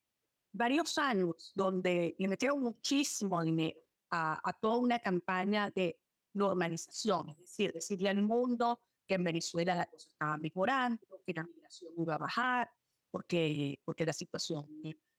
varios 0.52 0.99
años 0.99 1.52
donde 1.54 2.14
le 2.18 2.28
metieron 2.28 2.61
muchísimo 2.61 3.42
dinero 3.42 3.78
a, 4.11 4.40
a 4.49 4.52
toda 4.54 4.78
una 4.78 4.99
campaña 4.99 5.71
de 5.71 6.00
normalización, 6.33 7.30
es 7.30 7.38
decir, 7.38 7.73
decirle 7.73 8.09
al 8.09 8.23
mundo 8.23 8.80
que 9.06 9.14
en 9.14 9.25
Venezuela 9.25 9.75
la 9.75 9.87
cosa 9.87 10.08
estaba 10.08 10.37
mejorando, 10.38 11.06
que 11.26 11.34
la 11.34 11.44
migración 11.44 11.92
iba 11.99 12.14
a 12.14 12.18
bajar, 12.18 12.70
porque, 13.11 13.80
porque 13.84 14.06
la 14.06 14.12
situación 14.12 14.66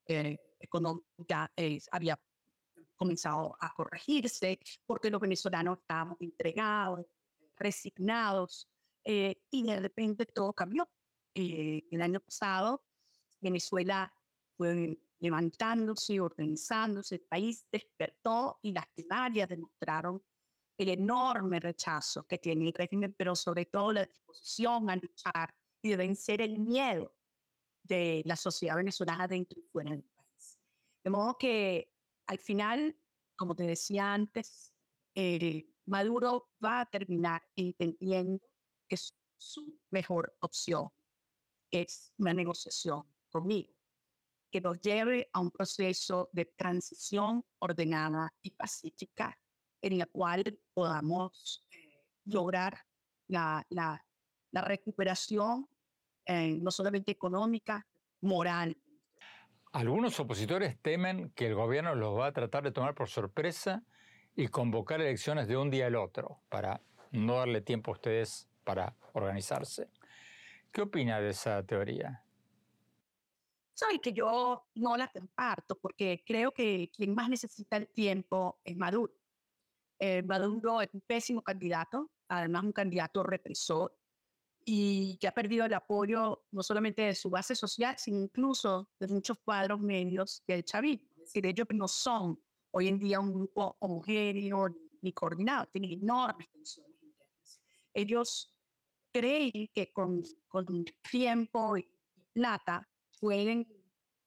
eh, 0.07 0.37
económica 0.59 1.51
eh, 1.55 1.79
había 1.91 2.19
comenzado 2.95 3.55
a 3.59 3.73
corregirse, 3.73 4.59
porque 4.85 5.09
los 5.09 5.21
venezolanos 5.21 5.79
estábamos 5.79 6.17
entregados, 6.19 7.05
resignados, 7.55 8.67
eh, 9.03 9.41
y 9.49 9.63
de 9.63 9.79
repente 9.79 10.25
todo 10.25 10.53
cambió. 10.53 10.89
el 11.33 12.01
año 12.01 12.19
pasado, 12.19 12.83
Venezuela 13.41 14.13
fue 14.57 14.97
levantándose, 15.19 16.19
organizándose, 16.19 17.15
el 17.15 17.21
país 17.21 17.65
despertó 17.71 18.59
y 18.61 18.71
las 18.71 18.85
primarias 18.87 19.49
demostraron 19.49 20.23
el 20.77 20.89
enorme 20.89 21.59
rechazo 21.59 22.25
que 22.27 22.37
tiene 22.37 22.67
el 22.67 22.73
régimen, 22.73 23.13
pero 23.17 23.35
sobre 23.35 23.65
todo 23.65 23.93
la 23.93 24.05
disposición 24.05 24.89
a 24.89 24.95
luchar 24.95 25.53
y 25.81 25.89
de 25.89 25.97
vencer 25.97 26.41
el 26.41 26.59
miedo 26.59 27.15
de 27.83 28.23
la 28.25 28.35
sociedad 28.35 28.75
venezolana 28.75 29.27
dentro 29.27 29.59
y 29.59 29.63
fuera 29.63 29.91
del 29.91 30.03
país. 30.03 30.59
De 31.03 31.09
modo 31.09 31.37
que 31.37 31.93
al 32.27 32.39
final, 32.39 32.97
como 33.35 33.55
te 33.55 33.63
decía 33.63 34.13
antes, 34.13 34.73
Maduro 35.85 36.49
va 36.63 36.81
a 36.81 36.85
terminar 36.87 37.47
entendiendo 37.55 38.43
que 38.87 38.97
su 39.37 39.79
mejor 39.91 40.35
opción 40.39 40.89
es 41.71 42.11
una 42.17 42.33
negociación 42.33 43.03
conmigo, 43.29 43.73
que 44.51 44.61
nos 44.61 44.79
lleve 44.81 45.29
a 45.31 45.39
un 45.39 45.51
proceso 45.51 46.29
de 46.33 46.45
transición 46.45 47.45
ordenada 47.59 48.33
y 48.41 48.51
pacífica 48.51 49.37
en 49.81 49.97
la 49.97 50.05
cual 50.05 50.59
podamos 50.73 51.65
eh, 51.71 52.03
lograr 52.25 52.77
la, 53.27 53.65
la, 53.69 54.03
la 54.51 54.61
recuperación 54.61 55.67
eh, 56.25 56.57
no 56.59 56.71
solamente 56.71 57.11
económica, 57.11 57.85
moral. 58.21 58.77
Algunos 59.71 60.19
opositores 60.19 60.79
temen 60.81 61.29
que 61.31 61.47
el 61.47 61.53
gobierno 61.53 61.93
los 61.95 62.17
va 62.17 62.27
a 62.27 62.31
tratar 62.31 62.63
de 62.63 62.71
tomar 62.71 62.95
por 62.95 63.09
sorpresa 63.09 63.83
y 64.35 64.47
convocar 64.47 65.01
elecciones 65.01 65.47
de 65.47 65.57
un 65.57 65.69
día 65.69 65.87
al 65.87 65.95
otro 65.95 66.41
para 66.49 66.81
no 67.11 67.35
darle 67.35 67.61
tiempo 67.61 67.91
a 67.91 67.93
ustedes 67.93 68.49
para 68.63 68.95
organizarse. 69.13 69.89
¿Qué 70.71 70.81
opina 70.81 71.21
de 71.21 71.29
esa 71.29 71.63
teoría? 71.63 72.23
Soy 73.73 73.99
que 73.99 74.13
yo 74.13 74.67
no 74.75 74.97
la 74.97 75.09
comparto 75.09 75.77
porque 75.77 76.23
creo 76.25 76.51
que 76.51 76.89
quien 76.95 77.13
más 77.13 77.29
necesita 77.29 77.77
el 77.77 77.87
tiempo 77.87 78.59
es 78.63 78.75
Maduro. 78.77 79.13
Eh, 79.99 80.23
Maduro 80.23 80.81
es 80.81 80.89
un 80.93 81.01
pésimo 81.01 81.41
candidato, 81.41 82.11
además 82.27 82.63
un 82.63 82.71
candidato 82.73 83.23
represor 83.23 83.95
y 84.65 85.17
que 85.17 85.27
ha 85.27 85.33
perdido 85.33 85.65
el 85.65 85.73
apoyo 85.73 86.45
no 86.51 86.63
solamente 86.63 87.03
de 87.03 87.15
su 87.15 87.29
base 87.29 87.55
social, 87.55 87.95
sino 87.97 88.19
incluso 88.19 88.89
de 88.99 89.07
muchos 89.07 89.37
cuadros 89.39 89.79
medios 89.79 90.43
del 90.47 90.65
chavismo. 90.65 91.07
Es 91.17 91.25
decir, 91.25 91.45
ellos 91.45 91.67
no 91.73 91.87
son 91.87 92.41
hoy 92.71 92.87
en 92.87 92.99
día 92.99 93.19
un 93.19 93.31
grupo 93.31 93.77
homogéneo 93.79 94.75
ni 95.01 95.13
coordinado, 95.13 95.67
tienen 95.67 95.91
enormes 95.91 96.49
tensiones 96.51 96.97
internas. 97.01 97.61
Ellos 97.93 98.55
creen 99.13 99.69
que 99.73 99.93
con, 99.93 100.23
con 100.47 100.83
tiempo 101.09 101.77
y 101.77 101.87
plata 102.33 102.89
pueden 103.19 103.67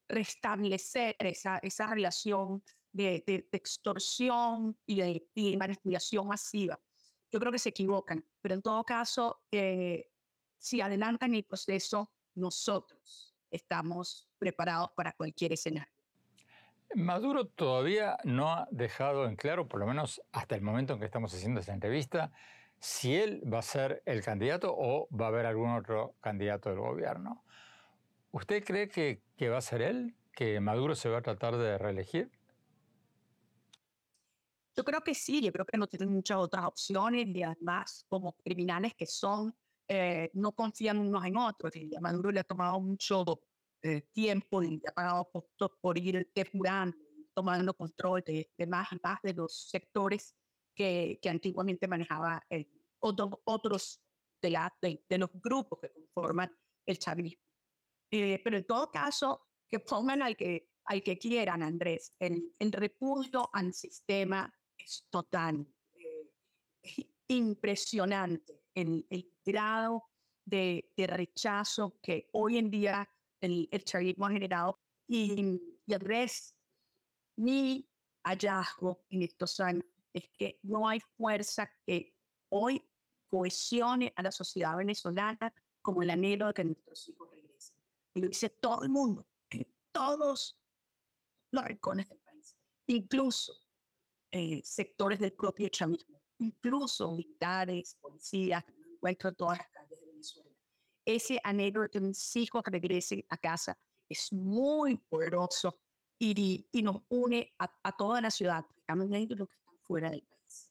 restablecer 0.09 1.17
esa, 1.19 1.59
esa 1.59 1.89
relación 1.89 2.63
de, 3.05 3.23
de, 3.27 3.47
extorsión 3.53 4.77
y 4.87 4.97
de, 5.35 5.57
manipulación 5.57 6.27
masiva. 6.27 6.79
Yo 7.31 7.39
creo 7.39 7.53
que 7.53 7.59
se 7.59 7.69
equivocan, 7.69 8.25
pero 8.41 8.55
en 8.55 8.63
todo 8.63 8.83
caso, 8.85 9.41
eh, 9.53 10.11
si 10.59 10.81
adelantan 10.81 11.35
el 11.35 11.45
proceso, 11.45 12.11
nosotros 12.35 13.35
estamos 13.51 14.29
preparados 14.39 14.91
para 14.97 15.13
cualquier 15.13 15.53
escenario. 15.53 15.93
Maduro 16.95 17.47
todavía 17.47 18.17
no 18.25 18.51
ha 18.51 18.67
dejado 18.71 19.27
en 19.27 19.37
claro, 19.37 19.69
por 19.69 19.79
lo 19.79 19.87
menos 19.87 20.23
hasta 20.33 20.57
el 20.57 20.63
momento 20.63 20.95
en 20.95 21.01
que 21.01 21.05
estamos 21.05 21.33
haciendo 21.35 21.61
esta 21.61 21.75
entrevista, 21.75 22.33
si 22.81 23.15
él 23.15 23.43
va 23.53 23.59
a 23.59 23.63
ser 23.63 24.03
el 24.07 24.23
candidato 24.23 24.75
o 24.77 25.09
va 25.15 25.27
a 25.27 25.29
haber 25.29 25.47
algún 25.47 25.71
otro 25.71 26.15
candidato 26.21 26.71
del 26.71 26.79
gobierno. 26.79 27.45
¿Usted 28.31 28.65
cree 28.65 28.89
que, 28.89 29.21
que 29.37 29.51
va 29.51 29.59
a 29.59 29.63
ser 29.63 29.83
él? 29.83 30.15
¿Que 30.33 30.61
Maduro 30.61 30.95
se 30.95 31.09
va 31.09 31.19
a 31.19 31.23
tratar 31.23 31.57
de 31.59 31.77
reelegir? 31.77 32.31
Yo 34.79 34.85
creo 34.85 35.01
que 35.01 35.13
sí, 35.13 35.41
yo 35.41 35.51
creo 35.51 35.67
que 35.67 35.77
no 35.77 35.89
tienen 35.89 36.13
muchas 36.13 36.37
otras 36.37 36.65
opciones 36.65 37.27
y 37.27 37.43
además 37.43 38.07
como 38.09 38.35
criminales 38.35 38.95
que 38.95 39.07
son, 39.07 39.53
eh, 39.89 40.31
no 40.35 40.53
confían 40.53 40.99
unos 40.99 41.25
en 41.25 41.37
otros. 41.37 41.75
Y 41.75 41.97
a 41.97 42.01
Maduro 42.01 42.31
le 42.31 42.39
ha 42.39 42.45
tomado 42.45 42.79
mucho 42.79 43.25
eh, 43.83 44.03
tiempo 44.13 44.63
y 44.63 44.81
ha 44.87 44.93
pagado 44.93 45.29
por, 45.33 45.49
por 45.81 45.99
ir 45.99 46.31
depurando, 46.33 46.97
tomando 47.35 47.75
control 47.75 48.23
de, 48.25 48.53
más 48.69 48.93
y 48.93 49.01
más 49.03 49.19
de 49.21 49.35
los 49.35 49.69
sectores 49.69 50.37
que, 50.77 51.19
que 51.21 51.29
antiguamente 51.29 51.89
manejaba 51.89 52.41
el, 52.49 52.71
otros 53.01 54.01
de, 54.41 54.51
la, 54.51 54.73
de, 54.81 55.19
los 55.19 55.31
grupos 55.43 55.81
que 55.81 55.91
conforman 55.91 56.57
el 56.87 57.01
chavismo. 57.01 57.43
Eh, 58.13 58.41
pero 58.45 58.57
en 58.57 58.65
todo 58.65 58.93
caso, 58.93 59.49
que 59.69 59.81
pongan 59.81 60.23
al 60.23 60.37
que, 60.37 60.69
al 60.85 61.03
que 61.03 61.19
quieran, 61.19 61.65
Andrés, 61.65 62.15
el, 62.21 62.55
el 62.61 62.71
repudio 62.71 63.51
al 63.53 63.75
sistema 63.75 64.55
es 64.89 65.07
total, 65.11 65.67
eh, 65.95 67.11
impresionante 67.29 68.65
el, 68.75 69.07
el 69.11 69.31
grado 69.45 70.05
de, 70.47 70.91
de, 70.97 71.07
rechazo 71.07 71.99
que 72.03 72.29
hoy 72.33 72.57
en 72.57 72.71
día 72.71 73.09
el, 73.43 73.69
el 73.71 73.85
chavismo 73.85 74.27
ha 74.27 74.31
generado 74.31 74.81
y, 75.07 75.61
y 75.87 75.95
Andrés, 75.95 76.55
mi 77.37 77.87
hallazgo 78.25 79.05
en 79.11 79.23
estos 79.23 79.61
años 79.61 79.85
es 80.15 80.29
que 80.31 80.59
no 80.63 80.89
hay 80.89 81.01
fuerza 81.01 81.71
que 81.87 82.15
hoy 82.49 82.83
cohesione 83.29 84.13
a 84.17 84.23
la 84.23 84.33
sociedad 84.33 84.77
venezolana 84.77 85.53
como 85.83 86.03
el 86.03 86.11
anhelo 86.11 86.47
de 86.47 86.55
que 86.55 86.65
nuestros 86.65 87.09
hijos 87.09 87.31
regresen. 87.31 87.77
Y 88.15 88.21
lo 88.23 88.29
dice 88.29 88.49
todo 88.49 88.83
el 88.83 88.89
mundo, 88.89 89.27
todos 89.93 90.59
los 91.51 91.65
rincones 91.65 92.09
del 92.09 92.19
país, 92.21 92.57
incluso 92.87 93.68
eh, 94.31 94.61
sectores 94.65 95.19
del 95.19 95.33
propio 95.33 95.69
chavismo, 95.69 96.21
incluso 96.39 97.13
militares, 97.13 97.97
policías, 98.01 98.65
encuentro 98.93 99.31
en 99.31 99.37
todas 99.37 99.59
las 99.59 99.69
calles 99.69 100.01
de 100.01 100.07
Venezuela. 100.07 100.51
Ese 101.05 101.41
anhelo 101.43 101.83
de 101.83 101.91
que 101.91 102.01
mis 102.01 102.37
hijos 102.37 102.63
regresen 102.67 103.25
a 103.29 103.39
casa 103.39 103.79
es 104.09 104.33
muy 104.33 104.97
poderoso 104.97 105.79
y, 106.19 106.67
y 106.73 106.83
nos 106.83 107.03
une 107.09 107.55
a, 107.59 107.73
a, 107.83 107.97
toda 107.97 108.21
la 108.21 108.31
ciudad, 108.31 108.65
también 108.87 109.29
los 109.31 109.49
que 109.49 109.55
están 109.55 109.79
fuera 109.83 110.11
del 110.11 110.23
país. 110.23 110.71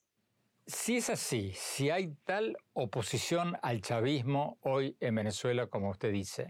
Si 0.65 0.97
es 0.97 1.09
así, 1.09 1.53
si 1.55 1.89
hay 1.89 2.13
tal 2.25 2.57
oposición 2.73 3.57
al 3.61 3.81
chavismo 3.81 4.57
hoy 4.61 4.97
en 4.99 5.15
Venezuela, 5.15 5.67
como 5.67 5.89
usted 5.89 6.11
dice, 6.11 6.49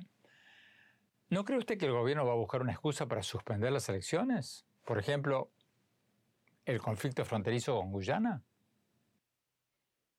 ¿no 1.30 1.46
cree 1.46 1.60
usted 1.60 1.78
que 1.78 1.86
el 1.86 1.92
gobierno 1.92 2.26
va 2.26 2.34
a 2.34 2.38
buscar 2.38 2.62
una 2.62 2.72
excusa 2.72 3.06
para 3.06 3.22
suspender 3.22 3.72
las 3.72 3.88
elecciones? 3.90 4.66
Por 4.86 4.98
ejemplo, 4.98 5.52
el 6.68 6.82
conflicto 6.82 7.24
fronterizo 7.24 7.78
con 7.78 7.92
Guyana? 7.92 8.44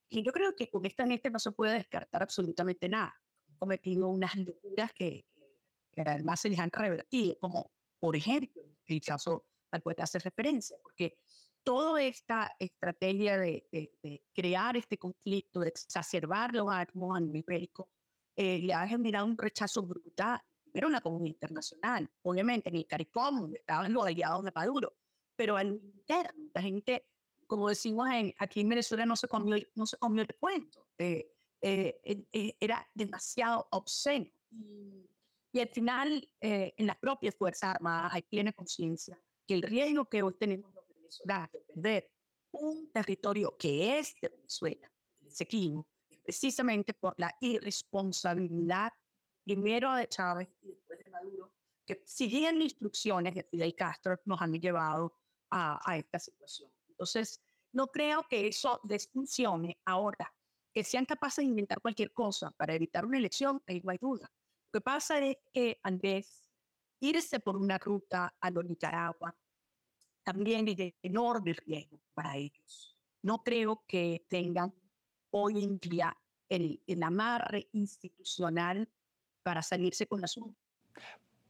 Y 0.09 0.23
yo 0.23 0.33
creo 0.33 0.57
que 0.57 0.71
honestamente 0.73 1.31
no 1.31 1.39
se 1.39 1.53
puede 1.53 1.75
descartar 1.75 2.23
absolutamente 2.23 2.89
nada. 2.89 3.15
Cometido 3.59 4.09
unas 4.09 4.35
locuras 4.37 4.93
que, 4.95 5.27
que 5.93 6.01
además 6.01 6.41
se 6.41 6.49
les 6.49 6.59
han 6.59 6.71
revertido, 6.71 7.39
como 7.39 7.71
por 8.01 8.17
ejemplo 8.17 8.63
el 8.87 9.01
caso 9.03 9.45
al 9.71 9.83
cual 9.83 9.97
hace 9.99 10.19
referencia, 10.19 10.77
porque 10.83 11.19
toda 11.63 12.03
esta 12.03 12.51
estrategia 12.59 13.37
de, 13.37 13.69
de, 13.71 13.93
de, 14.03 14.23
crear 14.33 14.79
este 14.79 14.97
conflicto, 14.97 15.61
de 15.61 15.69
exacerbar 15.69 16.55
los 16.55 16.71
ánimos 16.71 17.15
a 17.15 17.21
nivel 17.21 17.45
bélico, 17.47 17.91
eh, 18.35 18.61
le 18.61 18.73
ha 18.73 18.87
generado 18.89 19.27
un 19.27 19.37
rechazo 19.37 19.83
brutal, 19.83 20.41
pero 20.73 20.87
en 20.87 20.95
la 20.95 21.03
comunidad 21.03 21.35
internacional, 21.35 22.11
obviamente 22.23 22.71
en 22.71 22.77
el 22.77 22.87
CARICOM, 22.87 23.41
donde 23.41 23.59
estaban 23.59 23.93
los 23.93 24.07
aliados 24.07 24.43
de 24.45 24.53
Maduro, 24.55 24.97
pero 25.39 25.57
al 25.57 25.69
interno, 25.69 26.51
la 26.53 26.61
gente, 26.61 27.07
como 27.47 27.69
decimos 27.69 28.09
en, 28.11 28.35
aquí 28.39 28.61
en 28.61 28.69
Venezuela, 28.69 29.07
no 29.07 29.15
se 29.15 29.29
comió, 29.29 29.57
no 29.77 29.87
se 29.87 29.97
comió 29.97 30.23
el 30.23 30.35
cuento. 30.35 30.89
Eh, 30.99 31.31
eh, 31.63 32.27
eh, 32.33 32.57
era 32.59 32.85
demasiado 32.93 33.69
obsceno. 33.71 34.29
Y, 34.51 35.09
y 35.53 35.61
al 35.61 35.69
final, 35.69 36.29
en 36.41 36.87
las 36.89 36.99
propias 36.99 37.37
Fuerzas 37.37 37.77
Armadas 37.77 38.13
hay 38.15 38.23
plena 38.23 38.53
conciencia 38.53 39.17
que 39.47 39.55
el 39.55 39.63
riesgo 39.63 40.07
que 40.07 40.23
hoy 40.25 40.35
tenemos 40.35 40.75
los 40.75 40.89
venezolanos 40.89 41.53
de 41.53 41.61
perder 41.61 42.11
un 42.51 42.91
territorio 42.91 43.57
que 43.57 43.99
es 43.99 44.17
de 44.21 44.29
Venezuela, 44.29 44.93
el 45.21 45.29
Esequibo, 45.29 45.87
es 46.11 46.19
precisamente 46.19 46.95
por 46.95 47.15
la 47.17 47.33
irresponsabilidad, 47.41 48.93
primero 49.45 49.95
de 49.95 50.09
Chávez 50.09 50.49
y 50.63 50.69
después 50.69 50.99
de 50.99 51.11
Maduro, 51.11 51.53
que 51.87 52.03
siguiendo 52.05 52.65
instrucciones 52.65 53.35
de 53.35 53.45
Fidel 53.45 53.75
Castro 53.75 54.21
nos 54.27 54.43
han 54.43 54.53
llevado 54.53 55.15
a, 55.51 55.81
a 55.85 55.97
esta 55.97 56.19
situación. 56.19 56.71
Entonces, 56.89 57.41
no 57.73 57.87
creo 57.89 58.25
que 58.29 58.47
eso 58.47 58.81
desfuncione 58.85 59.79
ahora. 59.85 60.33
Que 60.73 60.85
sean 60.85 61.07
capaces 61.07 61.39
de 61.45 61.51
inventar 61.51 61.81
cualquier 61.81 62.13
cosa 62.13 62.51
para 62.53 62.75
evitar 62.75 63.05
una 63.05 63.19
elección, 63.19 63.63
ahí 63.67 63.81
no 63.83 63.91
hay 63.91 63.99
duda. 63.99 64.31
Lo 64.73 64.81
que 64.81 64.85
pasa 64.85 65.19
es 65.19 65.37
que, 65.53 65.81
Andrés, 65.83 66.51
irse 67.01 67.41
por 67.41 67.57
una 67.57 67.79
ruta 67.79 68.35
a 68.41 68.51
lo 68.51 68.63
Nicaragua 68.63 69.35
también 70.23 70.69
es 70.69 70.77
de 70.77 70.95
enorme 71.03 71.55
riesgo 71.55 72.01
para 72.13 72.37
ellos. 72.37 72.99
No 73.23 73.43
creo 73.43 73.83
que 73.89 74.27
tengan 74.29 74.75
hoy 75.31 75.65
en 75.65 75.79
día 75.79 76.17
el, 76.49 76.83
el 76.87 77.03
amarre 77.03 77.69
institucional 77.73 78.89
para 79.43 79.63
salirse 79.63 80.07
con 80.07 80.21
la 80.21 80.27
asunto. 80.27 80.61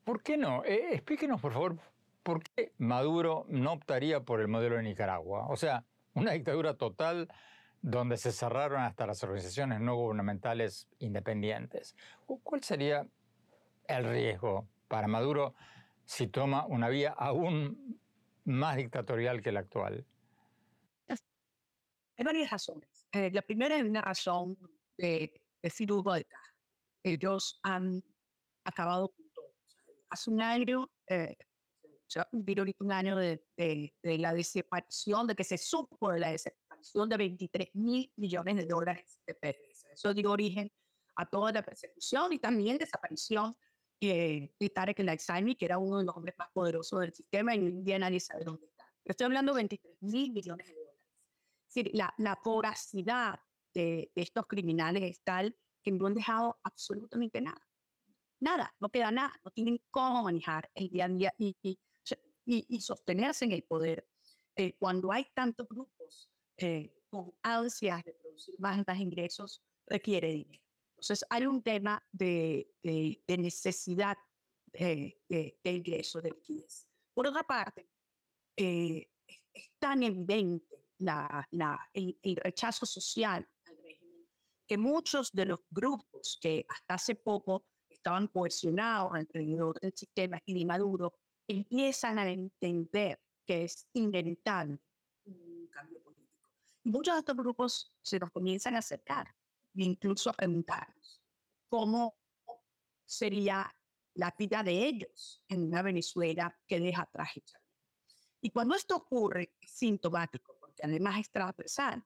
¿Por 0.04 0.22
qué 0.22 0.36
no? 0.36 0.64
Eh, 0.64 0.94
explíquenos, 0.94 1.40
por 1.40 1.52
favor, 1.52 1.78
¿por 2.22 2.42
qué 2.42 2.72
Maduro 2.78 3.46
no 3.48 3.72
optaría 3.72 4.24
por 4.24 4.40
el 4.40 4.48
modelo 4.48 4.76
de 4.76 4.82
Nicaragua? 4.82 5.46
O 5.48 5.56
sea, 5.56 5.84
una 6.14 6.32
dictadura 6.32 6.74
total 6.74 7.28
donde 7.80 8.16
se 8.16 8.32
cerraron 8.32 8.82
hasta 8.82 9.06
las 9.06 9.22
organizaciones 9.22 9.80
no 9.80 9.94
gubernamentales 9.94 10.88
independientes. 10.98 11.96
¿Cuál 12.26 12.62
sería 12.62 13.06
el 13.86 14.04
riesgo 14.04 14.68
para 14.88 15.06
Maduro 15.06 15.54
si 16.04 16.26
toma 16.26 16.66
una 16.66 16.88
vía 16.88 17.14
aún 17.16 18.00
más 18.44 18.76
dictatorial 18.76 19.42
que 19.42 19.52
la 19.52 19.60
actual? 19.60 20.06
Hay 21.08 22.24
varias 22.24 22.50
razones. 22.50 23.06
Eh, 23.12 23.30
la 23.32 23.42
primera 23.42 23.76
es 23.76 23.84
una 23.84 24.00
razón 24.00 24.58
de, 24.96 25.40
de 25.62 25.86
vuelta. 26.02 26.36
Ellos 27.04 27.60
han 27.62 28.02
acabado 28.64 29.10
con 29.10 29.30
todo. 29.30 29.54
Hace 30.10 30.30
un 30.30 30.42
año 30.42 30.90
eh, 31.06 31.36
vino 32.32 32.64
un 32.80 32.92
año 32.92 33.16
de, 33.16 33.44
de, 33.56 33.94
de, 34.02 34.18
la 34.18 34.32
desaparición, 34.32 35.26
de 35.26 35.34
que 35.34 35.44
se 35.44 35.58
supo 35.58 36.12
de 36.12 36.20
la 36.20 36.30
desaparición 36.30 37.08
de 37.08 37.16
23 37.16 37.74
mil 37.74 38.12
millones 38.16 38.56
de 38.56 38.66
dólares 38.66 39.18
de 39.26 39.34
PDVSA. 39.34 39.92
Eso 39.92 40.14
dio 40.14 40.30
origen 40.30 40.70
a 41.16 41.26
toda 41.26 41.52
la 41.52 41.62
persecución 41.62 42.32
y 42.32 42.38
también 42.38 42.78
desaparición 42.78 43.56
eh, 44.00 44.54
de 44.58 44.70
Tarek 44.70 45.00
el 45.00 45.56
que 45.56 45.64
era 45.64 45.78
uno 45.78 45.98
de 45.98 46.04
los 46.04 46.16
hombres 46.16 46.34
más 46.38 46.48
poderosos 46.52 47.00
del 47.00 47.12
sistema 47.12 47.54
y 47.54 47.58
hoy 47.58 47.66
en 47.66 47.84
día 47.84 47.98
nadie 47.98 48.20
sabe 48.20 48.44
dónde 48.44 48.66
está. 48.66 48.84
estoy 49.04 49.24
hablando 49.24 49.52
de 49.52 49.56
23 49.56 49.96
mil 50.02 50.32
millones 50.32 50.68
de 50.68 50.74
dólares. 50.74 51.94
La, 51.94 52.14
la 52.18 52.38
voracidad 52.44 53.40
de, 53.74 54.10
de 54.14 54.22
estos 54.22 54.46
criminales 54.46 55.02
es 55.02 55.22
tal 55.22 55.56
que 55.82 55.90
no 55.90 56.06
han 56.06 56.14
dejado 56.14 56.58
absolutamente 56.62 57.40
nada. 57.40 57.60
Nada, 58.40 58.72
no 58.78 58.88
queda 58.88 59.10
nada, 59.10 59.34
no 59.44 59.50
tienen 59.50 59.80
cómo 59.90 60.22
manejar 60.22 60.70
el 60.74 60.88
día 60.90 61.06
a 61.06 61.08
día 61.08 61.34
y, 61.36 61.56
y 61.60 61.78
y, 62.48 62.64
y 62.70 62.80
sostenerse 62.80 63.44
en 63.44 63.52
el 63.52 63.62
poder. 63.62 64.08
Eh, 64.56 64.74
cuando 64.78 65.12
hay 65.12 65.26
tantos 65.34 65.68
grupos 65.68 66.30
eh, 66.56 66.94
con 67.10 67.32
ansias 67.42 68.02
de 68.04 68.14
producir 68.14 68.54
más, 68.58 68.82
más 68.86 68.98
ingresos, 68.98 69.62
requiere 69.86 70.32
dinero. 70.32 70.64
Entonces, 70.92 71.24
hay 71.28 71.46
un 71.46 71.62
tema 71.62 72.02
de, 72.10 72.72
de, 72.82 73.22
de 73.26 73.38
necesidad 73.38 74.16
de, 74.72 75.20
de, 75.28 75.58
de 75.62 75.72
liquidez. 75.72 76.88
Por 77.14 77.26
otra 77.26 77.42
parte, 77.42 77.86
eh, 78.56 79.10
es 79.52 79.70
tan 79.78 80.02
evidente 80.02 80.86
la, 80.98 81.46
la, 81.50 81.78
el, 81.92 82.18
el, 82.22 82.36
rechazo 82.36 82.86
social 82.86 83.46
al 83.66 83.76
régimen 83.76 84.26
que 84.66 84.78
muchos 84.78 85.30
de 85.32 85.44
los 85.44 85.60
grupos 85.70 86.38
que 86.40 86.64
hasta 86.68 86.94
hace 86.94 87.14
poco 87.14 87.66
estaban 87.88 88.26
cohesionados 88.26 89.12
alrededor 89.14 89.78
del 89.80 89.92
sistema 89.94 90.40
y 90.46 90.58
de 90.58 90.64
Maduro 90.64 91.14
empiezan 91.48 92.18
a 92.18 92.30
entender 92.30 93.20
que 93.44 93.64
es 93.64 93.88
inevitable 93.94 94.78
un 95.24 95.68
cambio 95.68 96.00
político. 96.02 96.48
Y 96.84 96.90
muchos 96.90 97.14
de 97.14 97.20
estos 97.20 97.36
grupos 97.36 97.92
se 98.02 98.18
nos 98.18 98.30
comienzan 98.30 98.76
a 98.76 98.78
acercar 98.78 99.34
e 99.74 99.82
incluso 99.82 100.30
a 100.30 100.34
preguntarnos 100.34 101.22
cómo 101.68 102.16
sería 103.04 103.74
la 104.14 104.34
vida 104.38 104.62
de 104.62 104.86
ellos 104.86 105.42
en 105.48 105.64
una 105.64 105.80
Venezuela 105.80 106.54
que 106.66 106.80
deja 106.80 107.02
atrás 107.02 107.30
Y 108.40 108.50
cuando 108.50 108.74
esto 108.74 108.96
ocurre, 108.96 109.54
es 109.60 109.70
sintomático, 109.70 110.56
porque 110.60 110.82
además 110.84 111.20
es 111.20 111.30
transversal. 111.30 112.04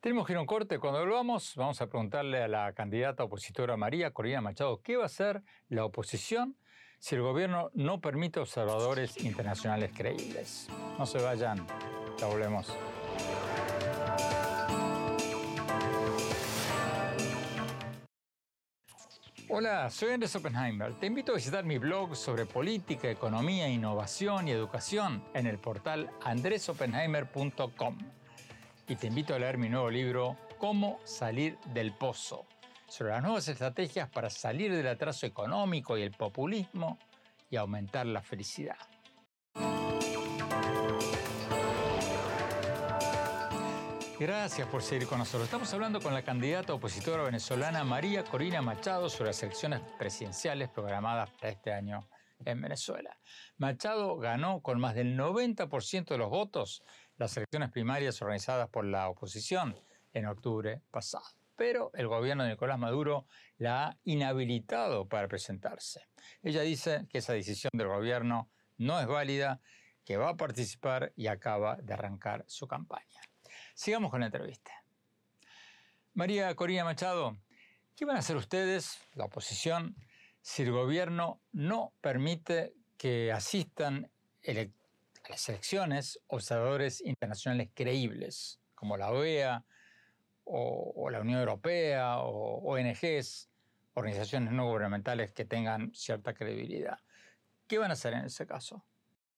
Tenemos 0.00 0.26
que 0.26 0.32
ir 0.32 0.38
a 0.38 0.40
un 0.40 0.46
corte. 0.46 0.78
Cuando 0.78 1.00
volvamos, 1.00 1.54
vamos 1.56 1.80
a 1.82 1.86
preguntarle 1.88 2.42
a 2.42 2.48
la 2.48 2.72
candidata 2.72 3.22
opositora 3.22 3.76
María 3.76 4.12
Corina 4.12 4.40
Machado 4.40 4.80
qué 4.82 4.96
va 4.96 5.02
a 5.02 5.06
hacer 5.06 5.42
la 5.68 5.84
oposición 5.84 6.56
si 7.00 7.14
el 7.14 7.22
gobierno 7.22 7.70
no 7.74 8.00
permite 8.00 8.40
observadores 8.40 9.24
internacionales 9.24 9.90
creíbles. 9.96 10.68
No 10.98 11.06
se 11.06 11.20
vayan, 11.20 11.66
ya 12.18 12.26
volvemos. 12.26 12.76
Hola, 19.48 19.90
soy 19.90 20.12
Andrés 20.12 20.36
Oppenheimer. 20.36 20.94
Te 20.94 21.06
invito 21.06 21.32
a 21.32 21.34
visitar 21.36 21.64
mi 21.64 21.78
blog 21.78 22.14
sobre 22.14 22.46
política, 22.46 23.10
economía, 23.10 23.68
innovación 23.68 24.46
y 24.46 24.52
educación 24.52 25.24
en 25.34 25.46
el 25.46 25.58
portal 25.58 26.10
andresoppenheimer.com. 26.22 27.98
Y 28.86 28.96
te 28.96 29.06
invito 29.08 29.34
a 29.34 29.38
leer 29.38 29.58
mi 29.58 29.68
nuevo 29.68 29.90
libro, 29.90 30.36
Cómo 30.58 31.00
salir 31.04 31.58
del 31.72 31.92
pozo, 31.92 32.44
sobre 32.90 33.12
las 33.12 33.22
nuevas 33.22 33.46
estrategias 33.48 34.10
para 34.10 34.28
salir 34.28 34.74
del 34.74 34.88
atraso 34.88 35.24
económico 35.24 35.96
y 35.96 36.02
el 36.02 36.10
populismo 36.10 36.98
y 37.48 37.56
aumentar 37.56 38.06
la 38.06 38.20
felicidad. 38.20 38.76
Gracias 44.18 44.68
por 44.68 44.82
seguir 44.82 45.08
con 45.08 45.18
nosotros. 45.18 45.44
Estamos 45.44 45.72
hablando 45.72 46.00
con 46.00 46.12
la 46.12 46.22
candidata 46.22 46.74
opositora 46.74 47.22
venezolana 47.22 47.84
María 47.84 48.22
Corina 48.22 48.60
Machado 48.60 49.08
sobre 49.08 49.30
las 49.30 49.42
elecciones 49.42 49.80
presidenciales 49.98 50.68
programadas 50.68 51.30
para 51.30 51.48
este 51.48 51.72
año 51.72 52.06
en 52.44 52.60
Venezuela. 52.60 53.16
Machado 53.56 54.18
ganó 54.18 54.60
con 54.60 54.78
más 54.78 54.94
del 54.94 55.16
90% 55.16 56.08
de 56.08 56.18
los 56.18 56.28
votos 56.28 56.82
las 57.16 57.34
elecciones 57.36 57.70
primarias 57.70 58.20
organizadas 58.20 58.68
por 58.68 58.84
la 58.84 59.08
oposición 59.08 59.74
en 60.12 60.26
octubre 60.26 60.82
pasado. 60.90 61.39
Pero 61.60 61.90
el 61.92 62.08
gobierno 62.08 62.44
de 62.44 62.52
Nicolás 62.52 62.78
Maduro 62.78 63.26
la 63.58 63.84
ha 63.84 63.98
inhabilitado 64.04 65.06
para 65.06 65.28
presentarse. 65.28 66.08
Ella 66.42 66.62
dice 66.62 67.06
que 67.10 67.18
esa 67.18 67.34
decisión 67.34 67.70
del 67.74 67.88
gobierno 67.88 68.50
no 68.78 68.98
es 68.98 69.06
válida, 69.06 69.60
que 70.02 70.16
va 70.16 70.30
a 70.30 70.36
participar 70.38 71.12
y 71.16 71.26
acaba 71.26 71.76
de 71.76 71.92
arrancar 71.92 72.46
su 72.48 72.66
campaña. 72.66 73.20
Sigamos 73.74 74.10
con 74.10 74.20
la 74.20 74.26
entrevista. 74.28 74.72
María 76.14 76.54
Corina 76.54 76.82
Machado, 76.82 77.36
¿qué 77.94 78.06
van 78.06 78.16
a 78.16 78.20
hacer 78.20 78.36
ustedes, 78.36 78.98
la 79.12 79.26
oposición, 79.26 79.94
si 80.40 80.62
el 80.62 80.72
gobierno 80.72 81.42
no 81.52 81.92
permite 82.00 82.72
que 82.96 83.32
asistan 83.32 84.10
a 84.48 85.28
las 85.28 85.46
elecciones 85.50 86.22
observadores 86.26 87.02
internacionales 87.02 87.68
creíbles, 87.74 88.62
como 88.74 88.96
la 88.96 89.10
OEA 89.10 89.66
o, 90.44 91.08
la 91.10 91.20
Unión 91.20 91.40
Europea 91.40 92.18
o 92.18 92.58
ONGs, 92.72 93.50
organizaciones 93.94 94.52
no 94.52 94.66
gubernamentales 94.66 95.32
que 95.32 95.44
tengan 95.44 95.92
cierta 95.94 96.34
credibilidad? 96.34 96.98
¿Qué 97.66 97.78
van 97.78 97.90
a 97.90 97.94
hacer 97.94 98.14
en 98.14 98.24
ese 98.24 98.46
caso? 98.46 98.84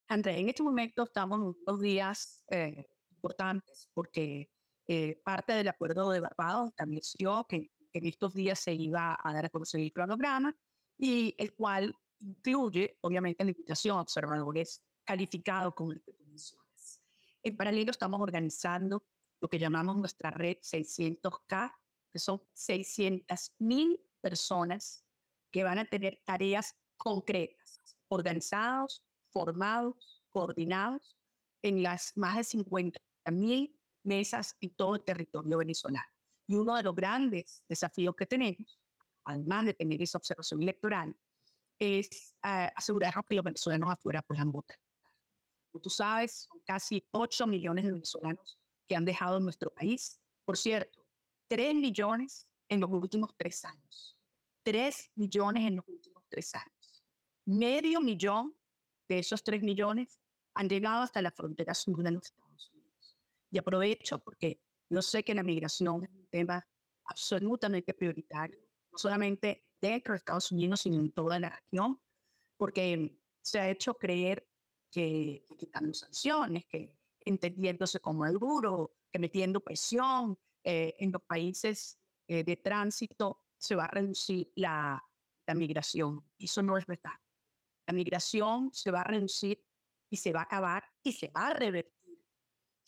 André, 0.09 0.39
en 0.39 0.49
este 0.49 0.63
momento 0.63 1.05
estamos 1.05 1.39
en 1.39 1.55
unos 1.67 1.81
días 1.81 2.45
eh, 2.51 2.87
importantes 3.11 3.89
porque 3.95 4.51
eh, 4.87 5.21
parte 5.25 5.53
del 5.53 5.69
acuerdo 5.69 6.11
de 6.11 6.21
Barbados 6.21 6.71
estableció 6.71 7.47
que, 7.49 7.71
en 7.95 8.07
estos 8.07 8.33
días 8.33 8.59
se 8.59 8.73
iba 8.73 9.19
a 9.23 9.35
dar 9.35 9.45
a 9.45 9.51
conocer 9.51 9.81
el 9.81 9.93
cronograma 9.93 10.57
y 10.97 11.35
el 11.37 11.53
cual 11.53 11.95
incluye, 12.21 12.97
obviamente, 13.03 13.45
la 13.45 13.51
invitación 13.51 13.99
a 13.99 14.01
observadores 14.01 14.83
calificados 15.05 15.75
con 15.75 15.93
el 15.93 16.03
que 16.03 16.15
En 17.43 17.57
paralelo 17.57 17.91
estamos 17.91 18.21
organizando 18.21 19.05
lo 19.43 19.49
que 19.49 19.59
llamamos 19.59 19.97
nuestra 19.97 20.31
red 20.31 20.59
600K, 20.59 21.75
que 22.13 22.19
son 22.21 22.41
600.000 22.55 24.01
personas 24.21 25.05
que 25.51 25.65
van 25.65 25.81
a 25.81 25.85
tener 25.85 26.23
tareas 26.25 26.77
concretas, 26.97 27.81
organizados, 28.07 29.05
formados, 29.31 30.23
coordinados 30.31 31.19
en 31.61 31.83
las 31.83 32.17
más 32.17 32.37
de 32.37 32.45
50 32.45 33.01
mil 33.33 33.77
mesas 34.05 34.57
en 34.61 34.71
todo 34.77 34.95
el 34.95 35.05
territorio 35.05 35.59
venezolano. 35.59 36.07
Y 36.47 36.55
uno 36.55 36.77
de 36.77 36.85
los 36.85 36.95
grandes 36.95 37.65
desafíos 37.69 38.15
que 38.15 38.27
tenemos, 38.27 38.81
además 39.25 39.67
de 39.67 39.75
tener 39.75 40.01
esa 40.01 40.19
observación 40.19 40.63
electoral, 40.63 41.17
es 41.81 42.37
uh, 42.45 42.71
asegurarnos 42.77 43.25
que 43.29 43.35
los 43.35 43.45
venezolanos 43.45 43.91
afuera 43.91 44.23
puedan 44.23 44.53
votar. 44.53 44.79
Como 45.73 45.83
tú 45.83 45.91
sabes, 45.91 46.47
son 46.49 46.61
casi 46.65 47.05
8 47.11 47.47
millones 47.49 47.85
de 47.85 47.93
venezolanos 47.93 48.62
que 48.89 48.97
han 48.97 49.05
dejado 49.05 49.41
nuestro 49.41 49.73
país. 49.73 50.21
Por 50.45 50.57
cierto, 50.57 51.07
3 51.49 51.75
millones 51.75 52.49
en 52.69 52.81
los 52.81 52.91
últimos 52.91 53.35
tres 53.37 53.65
años. 53.65 54.19
3 54.65 55.11
millones 55.17 55.67
en 55.67 55.77
los 55.77 55.89
últimos 55.89 56.25
tres 56.29 56.55
años. 56.55 57.05
Medio 57.45 58.01
millón 58.01 58.57
de 59.09 59.19
esos 59.19 59.43
3 59.43 59.63
millones 59.63 60.21
han 60.55 60.69
llegado 60.69 61.03
hasta 61.03 61.21
la 61.21 61.31
frontera 61.31 61.75
sur 61.75 62.03
de 62.03 62.13
los 62.13 62.25
Estados 62.25 62.71
Unidos. 62.73 63.19
Y 63.51 63.59
aprovecho 63.59 64.19
porque 64.19 64.61
yo 64.89 65.03
sé 65.03 65.25
que 65.25 65.35
la 65.35 65.43
migración 65.43 66.05
es 66.05 66.11
un 66.11 66.27
tema 66.29 66.67
absolutamente 67.05 67.95
prioritario, 67.95 68.59
no 68.91 68.99
solamente 68.99 69.67
dentro 69.81 70.13
de 70.13 70.19
Estados 70.19 70.53
Unidos, 70.53 70.83
sino 70.83 71.01
en 71.01 71.11
toda 71.13 71.41
la 71.41 71.51
región, 71.51 72.01
porque 72.57 73.19
se 73.43 73.59
ha 73.59 73.69
hecho 73.69 73.95
creer 73.95 74.47
que, 74.91 75.47
quitando 75.59 75.93
sanciones, 75.93 76.67
que 76.67 76.95
entendiéndose 77.25 78.01
como 78.01 78.27
el 78.27 78.39
duro, 78.39 78.95
metiendo 79.13 79.61
presión 79.61 80.39
eh, 80.65 80.95
en 80.99 81.13
los 81.13 81.23
países 81.23 81.99
eh, 82.29 82.45
de 82.45 82.57
tránsito 82.57 83.41
se 83.59 83.75
va 83.75 83.85
a 83.85 83.89
reducir 83.89 84.51
la, 84.57 85.03
la 85.47 85.55
migración. 85.55 86.25
Eso 86.39 86.63
no 86.63 86.77
es 86.77 86.87
verdad. 86.87 87.13
La 87.87 87.95
migración 87.95 88.71
se 88.73 88.91
va 88.91 89.03
a 89.03 89.05
reducir 89.05 89.63
y 90.11 90.17
se 90.17 90.33
va 90.33 90.41
a 90.41 90.45
acabar 90.45 90.85
y 91.03 91.13
se 91.13 91.29
va 91.29 91.49
a 91.49 91.55
revertir 91.55 91.93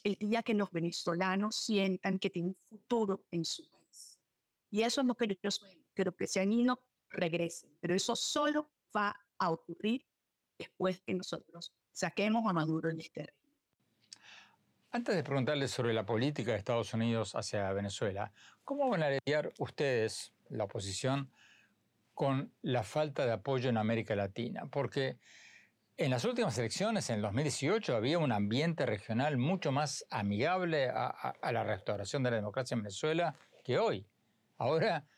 el 0.05 0.16
día 0.16 0.42
que 0.42 0.55
los 0.55 0.70
venezolanos 0.70 1.57
sientan 1.57 2.18
que 2.18 2.31
tienen 2.31 2.57
futuro 2.68 3.27
en 3.31 3.44
su 3.44 3.68
país. 3.70 4.20
Y 4.70 4.83
eso 4.83 5.01
es 5.01 5.07
lo 5.07 5.14
que 5.14 5.38
yo 5.42 5.51
sueño, 5.51 5.83
que 5.94 6.05
los 6.05 6.14
que 6.14 6.27
se 6.27 6.40
han 6.40 6.53
ido 6.53 6.83
regresen. 7.09 7.77
Pero 7.81 7.94
eso 7.94 8.14
solo 8.14 8.70
va 8.94 9.16
a 9.38 9.51
ocurrir 9.51 10.07
después 10.59 11.01
que 11.01 11.14
nosotros 11.14 11.73
saquemos 11.92 12.44
a 12.47 12.53
Maduro 12.53 12.90
de 12.90 13.01
este. 13.01 13.35
Antes 14.94 15.16
de 15.16 15.24
preguntarles 15.24 15.72
sobre 15.72 15.92
la 15.92 16.07
política 16.07 16.52
de 16.52 16.59
Estados 16.59 16.94
Unidos 16.94 17.35
hacia 17.35 17.72
Venezuela, 17.72 18.30
¿cómo 18.62 18.88
van 18.88 19.02
a 19.02 19.11
lidiar 19.11 19.52
ustedes, 19.59 20.33
la 20.50 20.62
oposición, 20.62 21.33
con 22.14 22.52
la 22.62 22.85
falta 22.85 23.26
de 23.26 23.33
apoyo 23.33 23.68
en 23.68 23.76
América 23.76 24.14
Latina? 24.14 24.66
Porque 24.70 25.18
en 25.96 26.12
las 26.12 26.24
últimas 26.24 26.57
elecciones, 26.59 27.11
en 27.11 27.22
2018, 27.22 27.96
había 27.96 28.20
un 28.20 28.30
ambiente 28.30 28.87
regional 28.87 29.37
mucho 29.37 29.72
más 29.72 30.07
amigable 30.11 30.88
a, 30.90 31.35
la 31.42 31.64
restauración 31.64 32.22
de 32.22 32.30
la 32.30 32.37
democracia 32.37 32.76
en 32.76 32.85
Venezuela 32.85 33.35
que 33.64 33.80
hoy. 33.80 34.07
Ahora 34.59 35.09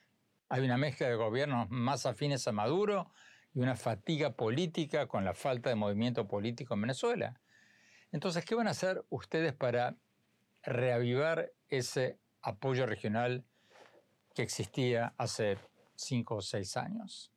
hay 0.48 0.64
una 0.64 0.78
mezcla 0.78 1.06
de 1.06 1.16
gobiernos 1.16 1.68
más 1.68 2.06
afines 2.06 2.48
a 2.48 2.52
Maduro 2.52 3.10
y 3.52 3.60
una 3.60 3.76
fatiga 3.76 4.36
política 4.36 5.06
con 5.06 5.26
la 5.26 5.34
falta 5.34 5.68
de 5.68 5.76
movimiento 5.76 6.26
político 6.26 6.72
en 6.72 6.80
Venezuela. 6.80 7.38
Entonces, 8.12 8.44
¿qué 8.44 8.54
van 8.54 8.68
a 8.68 8.70
hacer 8.70 9.04
ustedes 9.10 9.54
para 9.54 9.96
reavivar 10.62 11.52
ese 11.68 12.18
apoyo 12.42 12.86
regional 12.86 13.44
que 14.34 14.42
existía 14.42 15.14
hace 15.18 15.58
cinco 15.94 16.36
o 16.36 16.42
seis 16.42 16.76
años? 16.76 17.32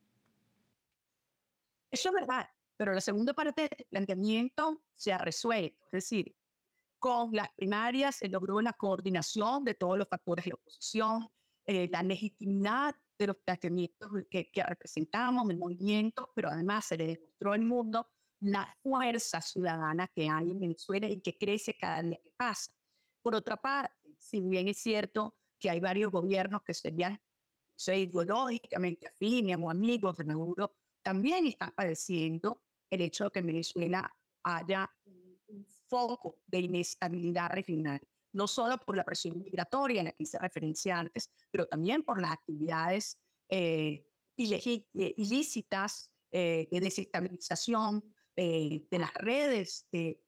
Eso 1.90 2.08
es 2.10 2.14
verdad. 2.14 2.48
Pero 2.76 2.94
la 2.94 3.00
segunda 3.00 3.34
parte 3.34 3.62
del 3.62 3.86
planteamiento 3.90 4.82
se 4.94 5.12
ha 5.12 5.18
resuelto, 5.18 5.84
es 5.86 5.92
decir, 5.92 6.34
con 6.98 7.30
las 7.32 7.50
primarias 7.52 8.16
se 8.16 8.28
logró 8.28 8.60
la 8.60 8.72
coordinación 8.74 9.64
de 9.64 9.74
todos 9.74 9.98
los 9.98 10.08
factores 10.08 10.44
de 10.44 10.52
oposición, 10.54 11.28
eh, 11.66 11.88
la 11.90 12.02
legitimidad 12.02 12.94
de 13.18 13.26
los 13.26 13.36
planteamientos 13.36 14.10
que, 14.30 14.50
que 14.50 14.62
representamos, 14.62 15.48
el 15.50 15.58
movimiento, 15.58 16.30
pero 16.34 16.48
además 16.48 16.86
se 16.86 16.96
le 16.96 17.06
demostró 17.06 17.52
al 17.52 17.62
mundo 17.62 18.08
la 18.40 18.76
fuerza 18.82 19.40
ciudadana 19.40 20.08
que 20.08 20.28
hay 20.28 20.50
en 20.50 20.60
Venezuela 20.60 21.08
y 21.08 21.20
que 21.20 21.36
crece 21.36 21.76
cada 21.78 22.02
día 22.02 22.18
que 22.22 22.32
pasa. 22.36 22.72
Por 23.22 23.34
otra 23.34 23.56
parte, 23.56 23.94
si 24.18 24.40
bien 24.40 24.68
es 24.68 24.78
cierto 24.78 25.34
que 25.58 25.70
hay 25.70 25.80
varios 25.80 26.10
gobiernos 26.10 26.62
que 26.62 26.74
serían 26.74 27.20
ideológicamente 27.88 29.08
afines 29.08 29.58
o 29.60 29.70
amigos 29.70 30.16
de 30.18 30.68
también 31.02 31.46
están 31.46 31.72
padeciendo 31.74 32.62
el 32.90 33.00
hecho 33.00 33.24
de 33.24 33.30
que 33.30 33.38
en 33.38 33.46
Venezuela 33.46 34.14
haya 34.42 34.90
un 35.06 35.66
foco 35.88 36.40
de 36.46 36.60
inestabilidad 36.60 37.50
regional, 37.50 38.00
no 38.32 38.46
solo 38.46 38.76
por 38.78 38.96
la 38.96 39.04
presión 39.04 39.38
migratoria 39.38 40.00
en 40.00 40.06
la 40.06 40.12
que 40.12 40.26
se 40.26 40.38
referencia 40.38 40.98
antes, 40.98 41.30
pero 41.50 41.66
también 41.66 42.02
por 42.02 42.20
las 42.20 42.32
actividades 42.32 43.18
eh, 43.48 44.06
eh 44.36 44.84
ilícitas 45.16 46.10
eh, 46.30 46.68
de 46.70 46.80
desestabilización 46.80 48.02
eh, 48.42 48.86
de 48.90 48.98
las 48.98 49.12
redes 49.12 49.86
de, 49.92 50.18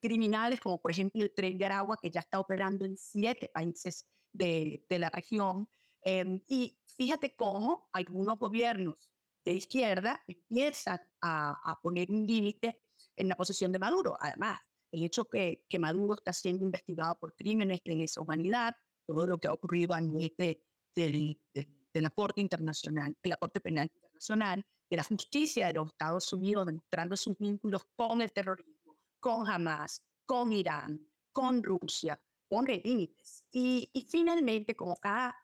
criminales, 0.00 0.60
como 0.60 0.80
por 0.80 0.92
ejemplo 0.92 1.24
el 1.24 1.34
Tren 1.34 1.58
de 1.58 1.64
Aragua, 1.64 1.98
que 2.00 2.08
ya 2.08 2.20
está 2.20 2.38
operando 2.38 2.84
en 2.84 2.96
siete 2.96 3.50
países 3.52 4.06
de, 4.32 4.86
de 4.88 4.98
la 5.00 5.10
región. 5.10 5.68
Em, 6.02 6.40
y 6.46 6.78
fíjate 6.96 7.34
cómo 7.34 7.88
algunos 7.92 8.38
gobiernos 8.38 9.10
de 9.44 9.54
izquierda 9.54 10.22
empiezan 10.28 11.00
a, 11.20 11.58
a 11.64 11.80
poner 11.80 12.12
un 12.12 12.24
límite 12.28 12.80
en 13.16 13.28
la 13.28 13.34
posición 13.34 13.72
de 13.72 13.80
Maduro. 13.80 14.16
Además, 14.20 14.60
el 14.92 15.02
hecho 15.02 15.24
que, 15.24 15.64
que 15.68 15.80
Maduro 15.80 16.14
está 16.14 16.32
siendo 16.32 16.64
investigado 16.64 17.18
por 17.18 17.34
crímenes 17.34 17.80
de 17.84 17.96
lesa 17.96 18.20
humanidad, 18.20 18.76
todo 19.04 19.26
lo 19.26 19.38
que 19.38 19.48
ha 19.48 19.52
ocurrido 19.52 19.94
a 19.94 20.00
nivel 20.00 20.32
de, 20.38 20.62
de, 20.94 21.40
de, 21.52 22.00
la 22.00 22.10
Corte 22.10 22.40
Internacional, 22.40 23.16
de 23.20 23.30
la 23.30 23.36
Corte 23.36 23.58
Penal 23.58 23.90
Internacional, 23.92 24.64
de 24.88 24.96
la 24.96 25.04
justicia 25.04 25.66
de 25.66 25.74
los 25.74 25.88
Estados 25.88 26.32
Unidos, 26.32 26.66
demostrando 26.66 27.16
sus 27.16 27.36
vínculos 27.38 27.82
con 27.96 28.22
el 28.22 28.32
terrorismo, 28.32 28.96
con 29.20 29.48
Hamas, 29.48 30.02
con 30.24 30.52
Irán, 30.52 31.00
con 31.32 31.62
Rusia, 31.62 32.20
pone 32.48 32.80
límites. 32.84 33.44
Y, 33.50 33.90
y 33.92 34.02
finalmente, 34.02 34.74
como 34.74 34.96
cada 34.96 35.36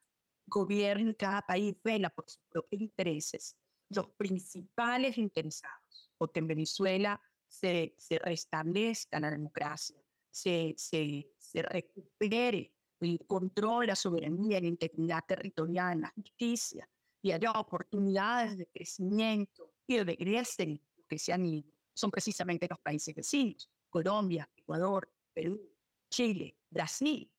gobierno, 0.46 1.12
cada 1.18 1.42
país 1.42 1.74
vela 1.82 2.10
por 2.10 2.28
sus 2.28 2.42
propios 2.48 2.82
intereses, 2.82 3.56
los 3.88 4.08
principales 4.10 5.18
interesados, 5.18 6.10
porque 6.16 6.40
en 6.40 6.46
Venezuela 6.46 7.20
se, 7.48 7.94
se 7.98 8.18
restablezca 8.18 9.20
la 9.20 9.30
democracia, 9.30 9.96
se, 10.30 10.74
se, 10.76 11.30
se 11.36 11.62
recupere 11.62 12.74
el 13.00 13.26
control, 13.26 13.88
la 13.88 13.96
soberanía, 13.96 14.60
la 14.60 14.66
integridad 14.66 15.24
territorial, 15.26 16.00
la 16.00 16.12
justicia, 16.14 16.88
y 17.22 17.32
haya 17.32 17.52
oportunidades 17.52 18.58
de 18.58 18.66
crecimiento 18.66 19.72
y 19.86 20.02
regresen 20.02 20.80
los 20.96 21.06
que 21.06 21.18
se 21.18 21.32
han 21.32 21.46
ido, 21.46 21.70
son 21.94 22.10
precisamente 22.10 22.66
los 22.68 22.80
países 22.80 23.14
vecinos, 23.14 23.70
Colombia, 23.88 24.50
Ecuador, 24.56 25.08
Perú, 25.32 25.60
Chile, 26.10 26.56
Brasil. 26.68 27.30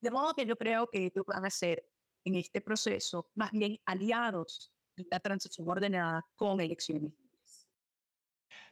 De 0.00 0.10
modo 0.10 0.34
que 0.34 0.46
yo 0.46 0.56
creo 0.56 0.88
que 0.88 1.06
ellos 1.06 1.26
van 1.26 1.44
a 1.44 1.50
ser 1.50 1.84
en 2.24 2.36
este 2.36 2.60
proceso 2.60 3.30
más 3.34 3.50
bien 3.50 3.80
aliados 3.84 4.72
de 4.96 5.06
la 5.10 5.20
transición 5.20 5.68
ordenada 5.68 6.24
con 6.36 6.60
elecciones 6.60 7.12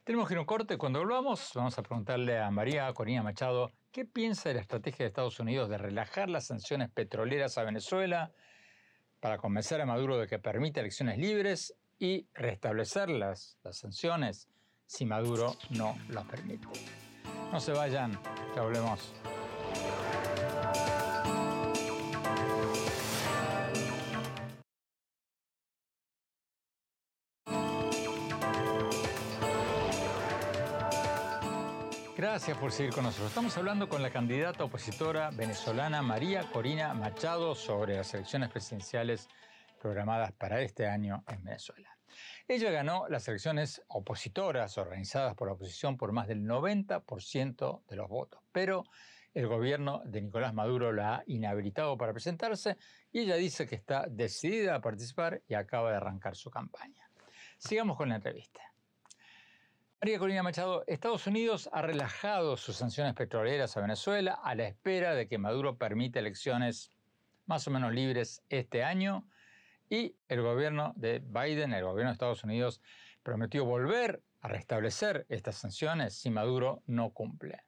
tenemos 0.03 0.27
que 0.27 0.33
ir 0.33 0.37
a 0.39 0.41
un 0.41 0.47
corte. 0.47 0.77
Cuando 0.77 0.99
volvamos, 0.99 1.51
vamos 1.53 1.77
a 1.77 1.83
preguntarle 1.83 2.39
a 2.39 2.49
María 2.49 2.91
Corina 2.93 3.21
Machado 3.21 3.71
qué 3.91 4.05
piensa 4.05 4.49
de 4.49 4.55
la 4.55 4.61
estrategia 4.61 5.03
de 5.03 5.07
Estados 5.07 5.39
Unidos 5.39 5.69
de 5.69 5.77
relajar 5.77 6.29
las 6.29 6.47
sanciones 6.47 6.89
petroleras 6.89 7.57
a 7.57 7.63
Venezuela 7.63 8.31
para 9.21 9.37
convencer 9.37 9.79
a 9.79 9.85
Maduro 9.85 10.17
de 10.17 10.27
que 10.27 10.39
permita 10.39 10.81
elecciones 10.81 11.17
libres 11.17 11.75
y 11.99 12.27
restablecer 12.33 13.09
las, 13.09 13.57
sanciones 13.69 14.49
si 14.85 15.05
Maduro 15.05 15.55
no 15.69 15.97
las 16.09 16.25
permite. 16.25 16.67
No 17.53 17.59
se 17.61 17.71
vayan, 17.71 18.19
ya 18.55 18.63
volvemos. 18.63 19.13
Gracias 32.21 32.55
por 32.55 32.71
seguir 32.71 32.93
con 32.93 33.05
nosotros. 33.05 33.29
Estamos 33.29 33.57
hablando 33.57 33.89
con 33.89 34.03
la 34.03 34.11
candidata 34.11 34.63
opositora 34.63 35.31
venezolana 35.31 36.03
María 36.03 36.51
Corina 36.51 36.93
Machado 36.93 37.55
sobre 37.55 37.95
las 37.95 38.13
elecciones 38.13 38.51
presidenciales 38.51 39.27
programadas 39.81 40.31
para 40.31 40.61
este 40.61 40.85
año 40.85 41.23
en 41.27 41.43
Venezuela. 41.43 41.97
Ella 42.47 42.69
ganó 42.69 43.07
las 43.09 43.27
elecciones 43.27 43.81
opositoras 43.87 44.77
organizadas 44.77 45.33
por 45.33 45.47
la 45.47 45.55
oposición 45.55 45.97
por 45.97 46.11
más 46.11 46.27
del 46.27 46.43
90% 46.43 47.85
de 47.87 47.95
los 47.95 48.07
votos, 48.07 48.39
pero 48.51 48.83
el 49.33 49.47
gobierno 49.47 50.03
de 50.05 50.21
Nicolás 50.21 50.53
Maduro 50.53 50.91
la 50.91 51.15
ha 51.15 51.23
inhabilitado 51.25 51.97
para 51.97 52.13
presentarse 52.13 52.77
y 53.11 53.21
ella 53.21 53.35
dice 53.35 53.65
que 53.65 53.73
está 53.73 54.05
decidida 54.07 54.75
a 54.75 54.81
participar 54.81 55.41
y 55.47 55.55
acaba 55.55 55.89
de 55.89 55.97
arrancar 55.97 56.35
su 56.35 56.51
campaña. 56.51 57.09
Sigamos 57.57 57.97
con 57.97 58.09
la 58.09 58.17
entrevista. 58.17 58.70
María 60.03 60.17
Corina 60.17 60.41
Machado, 60.41 60.83
Estados 60.87 61.27
Unidos 61.27 61.69
ha 61.71 61.83
relajado 61.83 62.57
sus 62.57 62.75
sanciones 62.75 63.13
petroleras 63.13 63.77
a 63.77 63.81
Venezuela 63.81 64.33
a 64.43 64.55
la 64.55 64.65
espera 64.65 65.13
de 65.13 65.27
que 65.27 65.37
Maduro 65.37 65.77
permita 65.77 66.17
elecciones 66.17 66.89
más 67.45 67.67
o 67.67 67.71
menos 67.71 67.93
libres 67.93 68.41
este 68.49 68.83
año 68.83 69.29
y 69.91 70.15
el 70.27 70.41
gobierno 70.41 70.93
de 70.95 71.19
Biden, 71.19 71.73
el 71.73 71.83
gobierno 71.83 72.09
de 72.09 72.13
Estados 72.13 72.43
Unidos, 72.43 72.81
prometió 73.21 73.63
volver 73.63 74.23
a 74.39 74.47
restablecer 74.47 75.27
estas 75.29 75.57
sanciones 75.57 76.15
si 76.15 76.31
Maduro 76.31 76.81
no 76.87 77.11
cumple. 77.11 77.63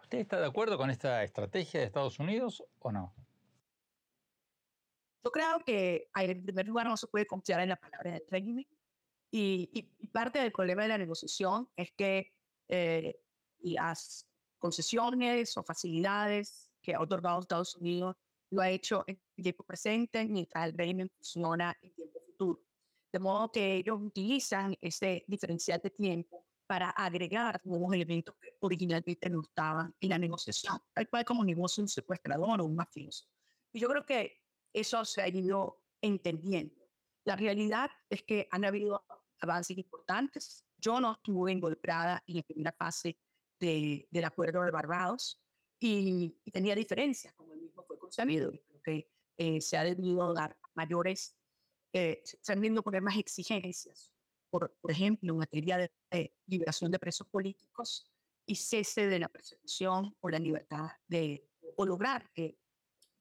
¿Usted 0.00 0.20
está 0.20 0.40
de 0.40 0.46
acuerdo 0.46 0.78
con 0.78 0.88
esta 0.88 1.22
estrategia 1.22 1.80
de 1.80 1.86
Estados 1.86 2.18
Unidos 2.18 2.64
o 2.78 2.90
no? 2.90 3.14
Yo 5.22 5.32
creo 5.32 5.60
que 5.66 6.08
en 6.14 6.42
primer 6.42 6.66
lugar 6.66 6.86
no 6.86 6.96
se 6.96 7.08
puede 7.08 7.26
confiar 7.26 7.60
en 7.60 7.68
la 7.68 7.76
palabra 7.76 8.12
del 8.12 8.22
régimen 8.30 8.66
y, 9.30 9.88
parte 10.12 10.40
del 10.40 10.52
problema 10.52 10.82
de 10.82 10.88
la 10.88 10.98
negociación 10.98 11.68
es 11.76 11.92
que 11.92 12.32
eh, 12.68 13.16
las 13.60 14.26
concesiones 14.58 15.56
o 15.56 15.62
facilidades 15.62 16.70
que 16.82 16.94
ha 16.94 17.00
otorgado 17.00 17.40
Estados 17.40 17.76
Unidos 17.76 18.16
lo 18.50 18.62
ha 18.62 18.70
hecho 18.70 19.04
en 19.06 19.20
tiempo 19.36 19.64
presente 19.64 20.24
mientras 20.26 20.66
el 20.66 20.76
régimen 20.76 21.08
funciona 21.08 21.76
en 21.82 21.94
tiempo 21.94 22.20
futuro. 22.26 22.60
De 23.12 23.18
modo 23.18 23.50
que 23.50 23.76
ellos 23.76 24.00
utilizan 24.00 24.76
ese 24.80 25.24
diferencial 25.26 25.80
de 25.80 25.90
tiempo 25.90 26.46
para 26.66 26.90
agregar 26.90 27.60
nuevos 27.64 27.92
elementos 27.92 28.36
que 28.40 28.56
originalmente 28.60 29.28
no 29.28 29.42
estaban 29.42 29.94
en 30.00 30.08
la 30.08 30.18
negociación, 30.18 30.80
tal 30.92 31.08
cual 31.08 31.24
como 31.24 31.44
negocio 31.44 31.82
un 31.82 31.88
secuestrador 31.88 32.60
o 32.60 32.64
un 32.64 32.76
mafioso. 32.76 33.26
Y 33.72 33.80
yo 33.80 33.88
creo 33.88 34.06
que 34.06 34.40
eso 34.72 35.04
se 35.04 35.22
ha 35.22 35.28
ido 35.28 35.82
entendiendo. 36.00 36.79
La 37.30 37.36
realidad 37.36 37.92
es 38.08 38.24
que 38.24 38.48
han 38.50 38.64
habido 38.64 39.04
avances 39.40 39.78
importantes. 39.78 40.66
Yo 40.78 40.98
no 40.98 41.12
estuve 41.12 41.52
involucrada 41.52 42.24
en 42.26 42.38
la 42.38 42.42
primera 42.42 42.72
fase 42.72 43.20
de, 43.60 44.08
del 44.10 44.24
acuerdo 44.24 44.64
de 44.64 44.72
Barbados 44.72 45.40
y, 45.78 46.36
tenía 46.52 46.74
diferencias, 46.74 47.32
como 47.34 47.52
el 47.52 47.60
mismo 47.60 47.84
fue 47.84 48.00
concebido. 48.00 48.50
Creo 48.50 48.82
que 48.82 49.08
eh, 49.38 49.60
se 49.60 49.76
ha 49.76 49.84
debido 49.84 50.34
dar 50.34 50.58
mayores, 50.74 51.36
eh, 51.92 52.20
se 52.24 52.52
han 52.52 52.60
debido 52.60 52.82
poner 52.82 53.00
más 53.00 53.16
exigencias, 53.16 54.12
por, 54.50 54.76
por 54.80 54.90
ejemplo, 54.90 55.32
en 55.32 55.38
materia 55.38 55.88
de, 56.10 56.34
liberación 56.48 56.90
de 56.90 56.98
presos 56.98 57.28
políticos 57.28 58.10
y 58.44 58.56
cese 58.56 59.06
de 59.06 59.20
la 59.20 59.28
persecución 59.28 60.16
o 60.18 60.28
la 60.28 60.40
libertad 60.40 60.88
de, 61.06 61.48
o 61.76 61.86
lograr 61.86 62.28
que, 62.32 62.58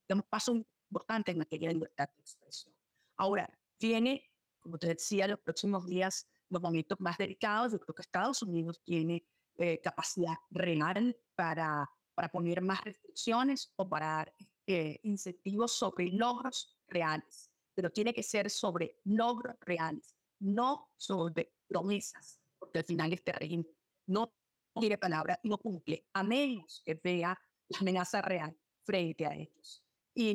damos 0.08 0.26
paso 0.26 0.56
importante 0.56 1.30
en 1.30 1.38
materia 1.38 1.68
de 1.68 1.76
libertad 1.76 2.10
de 2.10 2.22
expresión. 2.22 2.74
Ahora, 3.16 3.48
tiene 3.80 4.30
como 4.60 4.78
te 4.78 4.88
decía, 4.88 5.28
los 5.28 5.40
próximos 5.40 5.86
días, 5.88 6.28
los 6.50 6.62
momentos 6.62 7.00
más 7.00 7.18
delicados, 7.18 7.72
yo 7.72 7.80
creo 7.80 7.96
que 7.96 8.02
Estados 8.02 8.42
Unidos 8.44 8.82
tiene 8.84 9.26
eh, 9.58 9.80
capacidad 9.82 10.36
real 10.50 11.18
para, 11.36 11.90
para 12.14 12.30
poner 12.30 12.62
más 12.62 12.84
restricciones 12.84 13.74
o 13.76 13.88
para 13.88 14.32
eh, 14.68 15.00
incentivos 15.04 15.74
sobre 15.74 16.10
logros 16.12 16.78
reales, 16.88 17.52
pero 17.74 17.90
tiene 17.92 18.14
que 18.14 18.24
ser 18.24 18.50
sobre 18.50 19.00
logros 19.06 19.56
reales, 19.62 20.16
no 20.40 20.92
sobre 20.98 21.54
promesas, 21.68 22.40
porque 22.58 22.80
al 22.80 22.86
final 22.86 23.14
este 23.14 23.32
régimen 23.32 23.68
no 24.08 24.34
tiene 24.80 24.98
palabra 24.98 25.40
y 25.44 25.50
no 25.50 25.58
cumple, 25.58 26.06
a 26.14 26.24
menos 26.24 26.82
que 26.86 27.00
vea 27.04 27.40
la 27.70 27.80
amenaza 27.80 28.22
real 28.22 28.58
frente 28.84 29.26
a 29.26 29.36
ellos. 29.36 29.84
Y, 30.16 30.32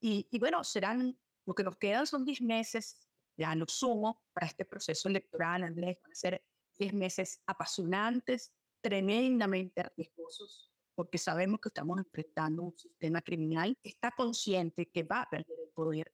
y, 0.00 0.26
y 0.30 0.38
bueno, 0.38 0.64
serán, 0.64 1.16
lo 1.46 1.54
que 1.54 1.64
nos 1.64 1.76
quedan 1.76 2.06
son 2.06 2.24
10 2.24 2.42
meses 2.42 3.08
ya 3.36 3.54
lo 3.54 3.66
sumo 3.66 4.22
para 4.32 4.46
este 4.46 4.64
proceso 4.64 5.08
electoral, 5.08 5.64
Andrés, 5.64 5.98
van 6.02 6.12
a 6.12 6.14
ser 6.14 6.44
10 6.78 6.94
meses 6.94 7.42
apasionantes, 7.46 8.52
tremendamente 8.80 9.82
riesgosos, 9.96 10.72
porque 10.94 11.18
sabemos 11.18 11.60
que 11.60 11.68
estamos 11.68 11.98
enfrentando 11.98 12.62
un 12.62 12.78
sistema 12.78 13.22
criminal 13.22 13.76
que 13.82 13.88
está 13.88 14.12
consciente 14.12 14.90
que 14.90 15.02
va 15.02 15.22
a 15.22 15.30
perder 15.30 15.58
el 15.60 15.70
poder 15.70 16.12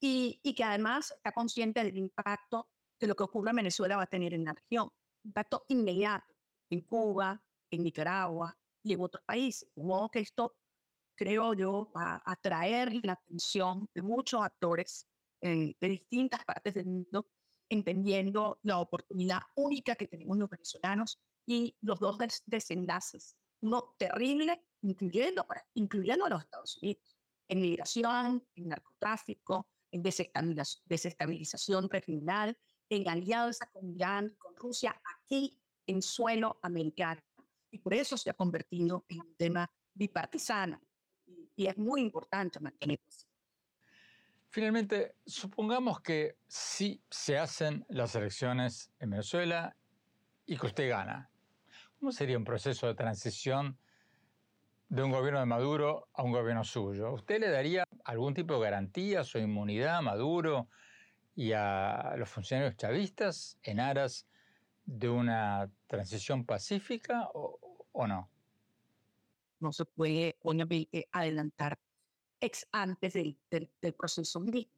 y, 0.00 0.40
y 0.42 0.54
que 0.54 0.64
además 0.64 1.12
está 1.12 1.32
consciente 1.32 1.82
del 1.84 1.96
impacto 1.96 2.70
que 2.98 3.06
lo 3.06 3.14
que 3.14 3.24
ocurra 3.24 3.50
en 3.50 3.56
Venezuela 3.56 3.96
va 3.96 4.04
a 4.04 4.06
tener 4.06 4.32
en 4.32 4.44
la 4.44 4.54
región, 4.54 4.90
impacto 5.24 5.64
inmediato 5.68 6.34
en 6.70 6.80
Cuba, 6.82 7.42
en 7.70 7.82
Nicaragua 7.82 8.56
y 8.82 8.94
en 8.94 9.00
otros 9.00 9.22
países. 9.24 9.68
De 9.74 9.82
modo 9.82 10.10
que 10.10 10.20
esto, 10.20 10.56
creo 11.16 11.54
yo, 11.54 11.90
a 11.94 12.22
atraer 12.30 12.92
la 13.04 13.14
atención 13.14 13.88
de 13.94 14.02
muchos 14.02 14.42
actores 14.42 15.08
eh, 15.40 15.74
de 15.80 15.88
distintas 15.88 16.44
partes 16.44 16.74
del 16.74 16.86
mundo, 16.86 17.26
entendiendo 17.68 18.58
la 18.62 18.78
oportunidad 18.78 19.40
única 19.54 19.96
que 19.96 20.06
tenemos 20.06 20.38
los 20.38 20.48
venezolanos 20.48 21.18
y 21.46 21.76
los 21.80 21.98
dos 21.98 22.18
desenlaces, 22.46 23.36
uno 23.60 23.94
terrible, 23.98 24.62
incluyendo, 24.82 25.46
incluyendo 25.74 26.26
a 26.26 26.28
los 26.28 26.42
Estados 26.42 26.78
Unidos, 26.82 27.16
en 27.48 27.60
migración, 27.60 28.46
en 28.54 28.68
narcotráfico, 28.68 29.68
en 29.90 30.02
desestabilización 30.02 31.88
regional, 31.88 32.56
en 32.88 33.08
alianza 33.08 33.68
con 33.70 33.88
Irán, 33.88 34.34
con 34.38 34.54
Rusia, 34.56 35.00
aquí 35.16 35.58
en 35.86 36.02
suelo 36.02 36.58
americano. 36.62 37.20
Y 37.70 37.78
por 37.78 37.94
eso 37.94 38.16
se 38.16 38.30
ha 38.30 38.34
convertido 38.34 39.04
en 39.08 39.20
un 39.20 39.36
tema 39.36 39.70
bipartisano. 39.94 40.80
Y, 41.56 41.66
es 41.66 41.76
muy 41.78 42.02
importante 42.02 42.60
mantenerlo 42.60 43.04
Finalmente, 44.48 45.16
supongamos 45.26 46.00
que 46.00 46.36
sí 46.46 47.02
se 47.10 47.36
hacen 47.38 47.84
las 47.88 48.14
elecciones 48.14 48.90
en 49.00 49.10
Venezuela 49.10 49.76
y 50.46 50.56
que 50.56 50.66
usted 50.66 50.88
gana. 50.88 51.30
¿Cómo 51.98 52.12
sería 52.12 52.38
un 52.38 52.44
proceso 52.44 52.86
de 52.86 52.94
transición 52.94 53.78
de 54.88 55.02
un 55.02 55.10
gobierno 55.10 55.40
de 55.40 55.46
Maduro 55.46 56.08
a 56.14 56.22
un 56.22 56.32
gobierno 56.32 56.64
suyo? 56.64 57.12
¿Usted 57.12 57.40
le 57.40 57.50
daría 57.50 57.84
algún 58.04 58.32
tipo 58.32 58.54
de 58.54 58.60
garantías 58.60 59.34
o 59.34 59.38
inmunidad 59.38 59.96
a 59.96 60.02
Maduro 60.02 60.68
y 61.34 61.52
a 61.52 62.14
los 62.16 62.28
funcionarios 62.28 62.76
chavistas 62.76 63.58
en 63.62 63.80
aras 63.80 64.26
de 64.86 65.08
una 65.08 65.70
transición 65.86 66.46
pacífica 66.46 67.28
o, 67.34 68.06
no? 68.06 68.30
No 69.60 69.72
se 69.72 69.84
puede, 69.84 70.36
obviamente, 70.42 71.08
adelantar 71.12 71.78
ex 72.40 72.66
antes 72.72 73.14
del, 73.14 73.38
del, 73.50 73.94
proceso 73.94 74.40
mismo, 74.40 74.72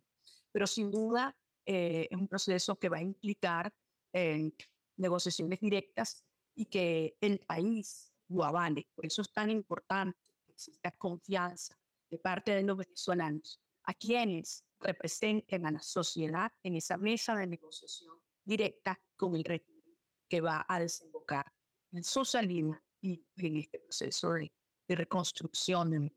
pero 0.53 0.67
sin 0.67 0.91
duda 0.91 1.37
eh, 1.67 2.09
es 2.11 2.17
un 2.17 2.29
proceso 2.29 2.79
que 2.79 2.89
va 2.89 2.99
a 2.99 3.03
implicar 3.03 3.75
eh, 4.13 4.53
negociaciones 4.97 5.61
directas 5.61 6.25
y 6.55 6.67
que 6.67 7.17
el 7.21 7.41
país 7.41 8.13
lo 8.29 8.45
avale. 8.45 8.89
Por 8.95 9.07
eso 9.07 9.23
es 9.23 9.33
tan 9.33 9.51
importante 9.51 10.19
que 10.45 10.53
exista 10.53 10.91
confianza 10.93 11.77
de 12.11 12.19
parte 12.19 12.53
de 12.53 12.63
los 12.63 12.77
venezolanos 12.77 13.61
a 13.85 13.95
quienes 13.95 14.65
representen 14.81 15.67
a 15.67 15.71
la 15.71 15.83
sociedad 15.83 16.53
en 16.63 16.77
esa 16.77 16.97
mesa 16.97 17.35
de 17.35 17.47
negociación 17.47 18.17
directa 18.45 19.01
con 19.17 19.35
el 19.35 19.45
régimen 19.45 19.83
que 20.29 20.41
va 20.41 20.65
a 20.69 20.81
desembocar 20.81 21.53
en 21.93 22.05
su 22.05 22.25
salida 22.25 22.83
y 23.01 23.25
en 23.37 23.57
este 23.57 23.79
proceso 23.79 24.33
de, 24.33 24.53
reconstrucción 24.95 25.91
de. 25.91 26.11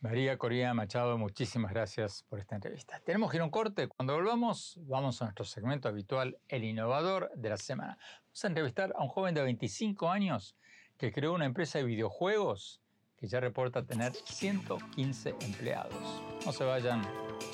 María 0.00 0.36
Corina 0.36 0.74
Machado, 0.74 1.16
muchísimas 1.16 1.72
gracias 1.72 2.24
por 2.28 2.40
esta 2.40 2.56
entrevista. 2.56 3.00
Tenemos 3.04 3.30
que 3.30 3.36
ir 3.36 3.40
a 3.40 3.44
un 3.44 3.50
corte. 3.50 3.86
Cuando 3.86 4.14
volvamos, 4.14 4.76
vamos 4.82 5.22
a 5.22 5.26
nuestro 5.26 5.44
segmento 5.44 5.88
habitual, 5.88 6.38
El 6.48 6.64
Innovador 6.64 7.30
de 7.36 7.50
la 7.50 7.56
Semana. 7.56 7.96
Vamos 8.24 8.44
a 8.44 8.48
entrevistar 8.48 8.92
a 8.96 9.02
un 9.02 9.08
joven 9.08 9.32
de 9.32 9.42
25 9.42 10.10
años 10.10 10.56
que 10.98 11.12
creó 11.12 11.34
una 11.34 11.44
empresa 11.44 11.78
de 11.78 11.84
videojuegos 11.84 12.80
que 13.16 13.28
ya 13.28 13.38
reporta 13.38 13.86
tener 13.86 14.12
115 14.12 15.36
empleados. 15.42 16.22
No 16.44 16.50
se 16.50 16.64
vayan, 16.64 17.02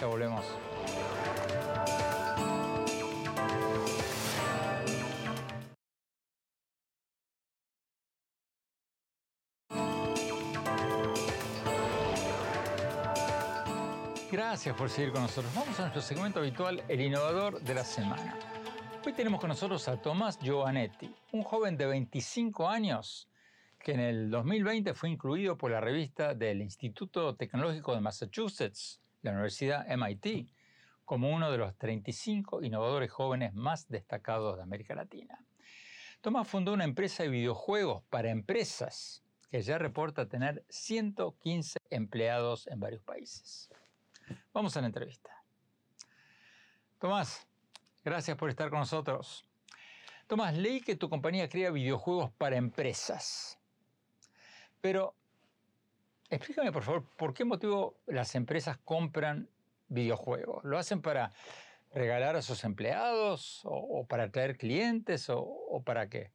ya 0.00 0.06
volvemos. 0.06 0.46
Gracias 14.58 14.76
por 14.76 14.90
seguir 14.90 15.12
con 15.12 15.22
nosotros. 15.22 15.54
Vamos 15.54 15.78
a 15.78 15.82
nuestro 15.82 16.02
segmento 16.02 16.40
habitual, 16.40 16.82
el 16.88 17.00
innovador 17.00 17.60
de 17.60 17.74
la 17.74 17.84
semana. 17.84 18.36
Hoy 19.06 19.12
tenemos 19.12 19.38
con 19.38 19.50
nosotros 19.50 19.86
a 19.86 20.02
Tomás 20.02 20.36
Giovanetti, 20.40 21.14
un 21.30 21.44
joven 21.44 21.76
de 21.76 21.86
25 21.86 22.68
años 22.68 23.28
que 23.78 23.92
en 23.92 24.00
el 24.00 24.30
2020 24.32 24.94
fue 24.94 25.10
incluido 25.10 25.56
por 25.56 25.70
la 25.70 25.80
revista 25.80 26.34
del 26.34 26.60
Instituto 26.60 27.36
Tecnológico 27.36 27.94
de 27.94 28.00
Massachusetts, 28.00 29.00
la 29.22 29.30
Universidad 29.30 29.86
MIT, 29.96 30.50
como 31.04 31.30
uno 31.32 31.52
de 31.52 31.58
los 31.58 31.78
35 31.78 32.64
innovadores 32.64 33.12
jóvenes 33.12 33.54
más 33.54 33.86
destacados 33.86 34.56
de 34.56 34.64
América 34.64 34.96
Latina. 34.96 35.38
Tomás 36.20 36.48
fundó 36.48 36.72
una 36.72 36.82
empresa 36.82 37.22
de 37.22 37.28
videojuegos 37.28 38.02
para 38.10 38.30
empresas 38.30 39.22
que 39.52 39.62
ya 39.62 39.78
reporta 39.78 40.28
tener 40.28 40.64
115 40.68 41.78
empleados 41.90 42.66
en 42.66 42.80
varios 42.80 43.02
países. 43.02 43.70
Vamos 44.52 44.76
a 44.76 44.80
la 44.80 44.86
entrevista. 44.86 45.30
Tomás, 46.98 47.46
gracias 48.04 48.36
por 48.36 48.50
estar 48.50 48.70
con 48.70 48.80
nosotros. 48.80 49.48
Tomás, 50.26 50.56
leí 50.56 50.80
que 50.80 50.96
tu 50.96 51.08
compañía 51.08 51.48
crea 51.48 51.70
videojuegos 51.70 52.30
para 52.32 52.56
empresas. 52.56 53.58
Pero 54.80 55.14
explícame, 56.28 56.72
por 56.72 56.82
favor, 56.82 57.04
¿por 57.16 57.32
qué 57.34 57.44
motivo 57.44 57.96
las 58.06 58.34
empresas 58.34 58.78
compran 58.78 59.48
videojuegos? 59.88 60.64
¿Lo 60.64 60.76
hacen 60.76 61.00
para 61.00 61.32
regalar 61.92 62.36
a 62.36 62.42
sus 62.42 62.64
empleados 62.64 63.62
o, 63.64 64.06
para 64.06 64.24
atraer 64.24 64.58
clientes 64.58 65.30
o, 65.30 65.40
o, 65.40 65.82
para 65.82 66.08
qué? 66.08 66.30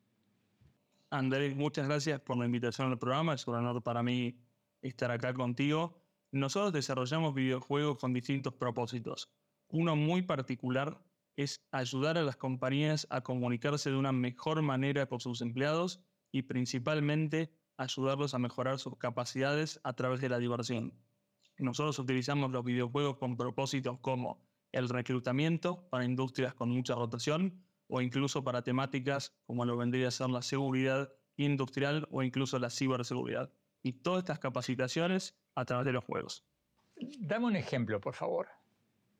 Andrés, 1.09 1.55
muchas 1.55 1.87
gracias 1.87 2.19
por 2.19 2.37
la 2.37 2.45
invitación 2.45 2.91
al 2.91 2.97
programa. 2.97 3.35
Es 3.35 3.45
un 3.47 3.55
honor 3.55 3.83
para 3.83 4.01
mí 4.01 4.35
estar 4.81 5.11
acá 5.11 5.33
contigo. 5.33 6.02
Nosotros 6.33 6.73
desarrollamos 6.73 7.35
videojuegos 7.35 7.99
con 7.99 8.11
distintos 8.11 8.55
propósitos. 8.55 9.29
Uno 9.69 9.95
muy 9.95 10.23
particular 10.23 10.99
es 11.35 11.63
ayudar 11.71 12.17
a 12.17 12.23
las 12.23 12.37
compañías 12.37 13.05
a 13.11 13.21
comunicarse 13.21 13.91
de 13.91 13.97
una 13.97 14.11
mejor 14.11 14.63
manera 14.63 15.05
con 15.05 15.19
sus 15.19 15.41
empleados 15.41 15.99
y 16.31 16.41
principalmente 16.41 17.53
ayudarlos 17.77 18.33
a 18.33 18.39
mejorar 18.39 18.79
sus 18.79 18.97
capacidades 18.97 19.79
a 19.83 19.93
través 19.93 20.21
de 20.21 20.29
la 20.29 20.39
diversión. 20.39 20.95
Nosotros 21.59 21.99
utilizamos 21.99 22.49
los 22.49 22.65
videojuegos 22.65 23.17
con 23.17 23.37
propósitos 23.37 23.99
como 23.99 24.43
el 24.71 24.89
reclutamiento 24.89 25.87
para 25.91 26.03
industrias 26.03 26.55
con 26.55 26.71
mucha 26.71 26.95
rotación 26.95 27.63
o 27.85 28.01
incluso 28.01 28.43
para 28.43 28.63
temáticas 28.63 29.35
como 29.45 29.65
lo 29.65 29.77
vendría 29.77 30.07
a 30.07 30.11
ser 30.11 30.31
la 30.31 30.41
seguridad 30.41 31.13
industrial 31.37 32.07
o 32.09 32.23
incluso 32.23 32.57
la 32.57 32.71
ciberseguridad. 32.71 33.53
Y 33.83 33.93
todas 33.93 34.19
estas 34.19 34.39
capacitaciones 34.39 35.35
a 35.55 35.65
través 35.65 35.85
de 35.85 35.91
los 35.91 36.03
juegos. 36.03 36.43
Dame 37.19 37.45
un 37.45 37.55
ejemplo, 37.55 37.99
por 38.01 38.15
favor. 38.15 38.47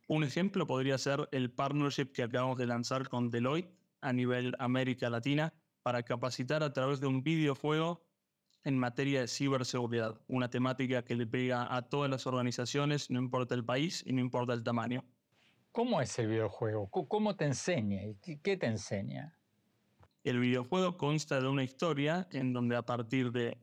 Un 0.08 0.24
ejemplo 0.24 0.66
podría 0.66 0.98
ser 0.98 1.28
el 1.32 1.52
partnership 1.52 2.12
que 2.14 2.24
acabamos 2.24 2.58
de 2.58 2.68
lanzar 2.68 3.08
con 3.10 3.30
Deloitte 3.30 3.74
a 4.02 4.12
nivel 4.14 4.56
América 4.60 5.10
Latina 5.10 5.54
para 5.82 6.04
capacitar 6.04 6.64
a 6.64 6.74
través 6.74 7.00
de 7.00 7.08
un 7.08 7.24
videojuego 7.24 8.06
en 8.64 8.78
materia 8.78 9.22
de 9.22 9.28
ciberseguridad, 9.28 10.20
una 10.28 10.50
temática 10.50 11.04
que 11.04 11.16
le 11.16 11.28
pega 11.28 11.74
a 11.76 11.82
todas 11.82 12.10
las 12.10 12.26
organizaciones, 12.26 13.10
no 13.10 13.20
importa 13.20 13.56
el 13.56 13.66
país 13.66 14.04
y 14.06 14.14
no 14.14 14.22
importa 14.22 14.54
el 14.54 14.64
tamaño. 14.64 15.04
¿Cómo 15.72 16.00
es 16.00 16.18
el 16.20 16.28
videojuego? 16.28 16.90
¿Cómo 16.90 17.36
te 17.36 17.46
enseña? 17.46 18.04
¿Y 18.04 18.38
qué 18.38 18.58
te 18.58 18.68
enseña? 18.68 19.36
El 20.24 20.40
videojuego 20.40 20.98
consta 20.98 21.42
de 21.42 21.48
una 21.48 21.64
historia 21.64 22.28
en 22.32 22.54
donde 22.54 22.76
a 22.76 22.86
partir 22.86 23.32
de 23.32 23.58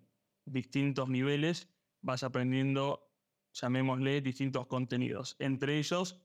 distintos 0.44 1.08
niveles 1.08 1.68
vas 2.02 2.22
aprendiendo, 2.22 3.12
llamémosle, 3.52 4.20
distintos 4.20 4.66
contenidos. 4.66 5.36
Entre 5.38 5.78
ellos, 5.78 6.22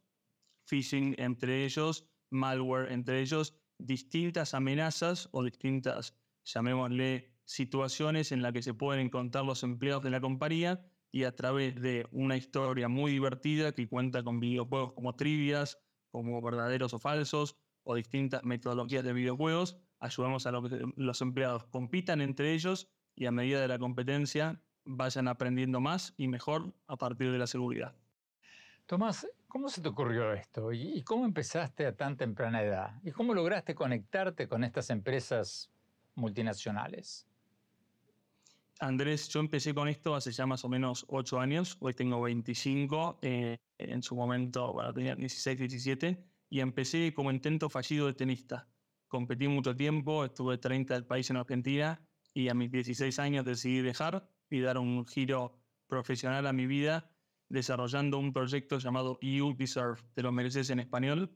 phishing, 0.67 1.15
entre 1.17 1.65
ellos, 1.65 2.09
malware, 2.29 2.91
entre 2.91 3.21
ellos, 3.21 3.59
distintas 3.77 4.53
amenazas 4.53 5.29
o 5.31 5.43
distintas, 5.43 6.17
llamémosle, 6.43 7.35
situaciones 7.45 8.31
en 8.31 8.41
las 8.41 8.53
que 8.53 8.63
se 8.63 8.73
pueden 8.73 9.05
encontrar 9.05 9.45
los 9.45 9.63
empleados 9.63 10.03
de 10.03 10.09
la 10.09 10.19
compañía 10.19 10.83
y 11.11 11.23
a 11.23 11.35
través 11.35 11.79
de 11.79 12.07
una 12.11 12.35
historia 12.35 12.89
muy 12.89 13.11
divertida 13.11 13.71
que 13.71 13.87
cuenta 13.87 14.23
con 14.23 14.39
videojuegos 14.39 14.93
como 14.93 15.15
trivias, 15.15 15.79
como 16.09 16.41
verdaderos 16.41 16.93
o 16.93 16.99
falsos, 16.99 17.55
o 17.83 17.95
distintas 17.95 18.43
metodologías 18.43 19.03
de 19.03 19.13
videojuegos, 19.13 19.77
ayudamos 19.99 20.47
a 20.47 20.51
que 20.51 20.85
los 20.95 21.21
empleados 21.21 21.65
compitan 21.65 22.19
entre 22.19 22.53
ellos 22.53 22.89
y 23.15 23.25
a 23.25 23.31
medida 23.31 23.61
de 23.61 23.67
la 23.67 23.79
competencia 23.79 24.59
vayan 24.85 25.27
aprendiendo 25.27 25.79
más 25.79 26.13
y 26.17 26.27
mejor 26.27 26.73
a 26.87 26.97
partir 26.97 27.31
de 27.31 27.37
la 27.37 27.47
seguridad. 27.47 27.95
Tomás, 28.85 29.27
¿cómo 29.47 29.67
se 29.69 29.81
te 29.81 29.89
ocurrió 29.89 30.31
esto? 30.33 30.71
¿Y 30.71 31.01
cómo 31.03 31.25
empezaste 31.25 31.87
a 31.87 31.95
tan 31.95 32.17
temprana 32.17 32.61
edad? 32.61 32.99
¿Y 33.03 33.11
cómo 33.11 33.33
lograste 33.33 33.73
conectarte 33.73 34.47
con 34.47 34.63
estas 34.63 34.91
empresas 34.91 35.71
multinacionales? 36.13 37.25
Andrés, 38.79 39.29
yo 39.29 39.39
empecé 39.39 39.73
con 39.73 39.87
esto 39.87 40.15
hace 40.15 40.31
ya 40.31 40.45
más 40.45 40.65
o 40.65 40.69
menos 40.69 41.05
8 41.07 41.39
años, 41.39 41.77
hoy 41.79 41.93
tengo 41.93 42.21
25, 42.21 43.19
eh, 43.21 43.57
en 43.77 44.03
su 44.03 44.15
momento 44.15 44.73
bueno, 44.73 44.93
tenía 44.93 45.15
16, 45.15 45.57
17, 45.57 46.23
y 46.49 46.59
empecé 46.59 47.13
como 47.13 47.31
intento 47.31 47.69
fallido 47.69 48.07
de 48.07 48.13
tenista. 48.13 48.67
Competí 49.07 49.47
mucho 49.47 49.75
tiempo, 49.75 50.25
estuve 50.25 50.57
30 50.57 50.93
del 50.93 51.05
país 51.05 51.29
en 51.29 51.37
Argentina, 51.37 52.01
y 52.35 52.49
a 52.49 52.53
mis 52.53 52.69
16 52.69 53.17
años 53.17 53.45
decidí 53.45 53.81
dejar 53.81 54.29
y 54.49 54.59
dar 54.59 54.77
un 54.77 55.07
giro 55.07 55.57
profesional 55.87 56.45
a 56.45 56.53
mi 56.53 56.67
vida 56.67 57.09
desarrollando 57.49 58.19
un 58.19 58.33
proyecto 58.33 58.77
llamado 58.77 59.17
You 59.21 59.55
Deserve, 59.57 60.01
te 60.13 60.21
lo 60.21 60.31
mereces 60.31 60.69
en 60.69 60.79
español, 60.79 61.35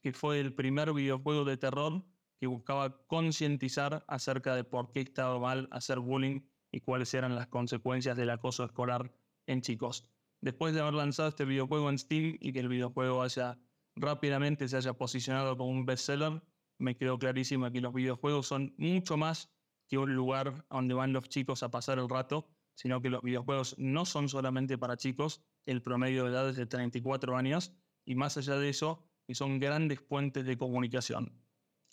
que 0.00 0.12
fue 0.12 0.38
el 0.38 0.54
primer 0.54 0.92
videojuego 0.92 1.44
de 1.44 1.56
terror 1.56 2.04
que 2.38 2.46
buscaba 2.46 3.04
concientizar 3.06 4.04
acerca 4.06 4.54
de 4.54 4.64
por 4.64 4.92
qué 4.92 5.00
estaba 5.00 5.38
mal 5.38 5.68
hacer 5.72 5.98
bullying 5.98 6.42
y 6.70 6.80
cuáles 6.80 7.12
eran 7.12 7.34
las 7.34 7.48
consecuencias 7.48 8.16
del 8.16 8.30
acoso 8.30 8.64
escolar 8.64 9.12
en 9.46 9.60
chicos. 9.62 10.08
Después 10.40 10.74
de 10.74 10.80
haber 10.80 10.94
lanzado 10.94 11.28
este 11.28 11.44
videojuego 11.44 11.90
en 11.90 11.98
Steam 11.98 12.38
y 12.40 12.52
que 12.52 12.60
el 12.60 12.68
videojuego 12.68 13.22
haya 13.22 13.58
rápidamente 13.96 14.68
se 14.68 14.76
haya 14.76 14.92
posicionado 14.92 15.56
como 15.56 15.70
un 15.70 15.84
bestseller, 15.84 16.40
me 16.78 16.96
quedó 16.96 17.18
clarísimo 17.18 17.70
que 17.70 17.80
los 17.80 17.92
videojuegos 17.92 18.46
son 18.46 18.74
mucho 18.78 19.16
más 19.16 19.50
que 19.90 19.98
un 19.98 20.14
lugar 20.14 20.64
donde 20.70 20.94
van 20.94 21.12
los 21.12 21.28
chicos 21.28 21.64
a 21.64 21.70
pasar 21.70 21.98
el 21.98 22.08
rato, 22.08 22.48
sino 22.74 23.02
que 23.02 23.10
los 23.10 23.22
videojuegos 23.22 23.74
no 23.76 24.06
son 24.06 24.28
solamente 24.28 24.78
para 24.78 24.96
chicos, 24.96 25.42
el 25.66 25.82
promedio 25.82 26.24
de 26.24 26.30
edad 26.30 26.48
es 26.48 26.56
de 26.56 26.66
34 26.66 27.36
años, 27.36 27.74
y 28.04 28.14
más 28.14 28.36
allá 28.36 28.56
de 28.56 28.68
eso, 28.68 29.04
son 29.34 29.58
grandes 29.58 30.00
puentes 30.00 30.44
de 30.46 30.56
comunicación. 30.56 31.32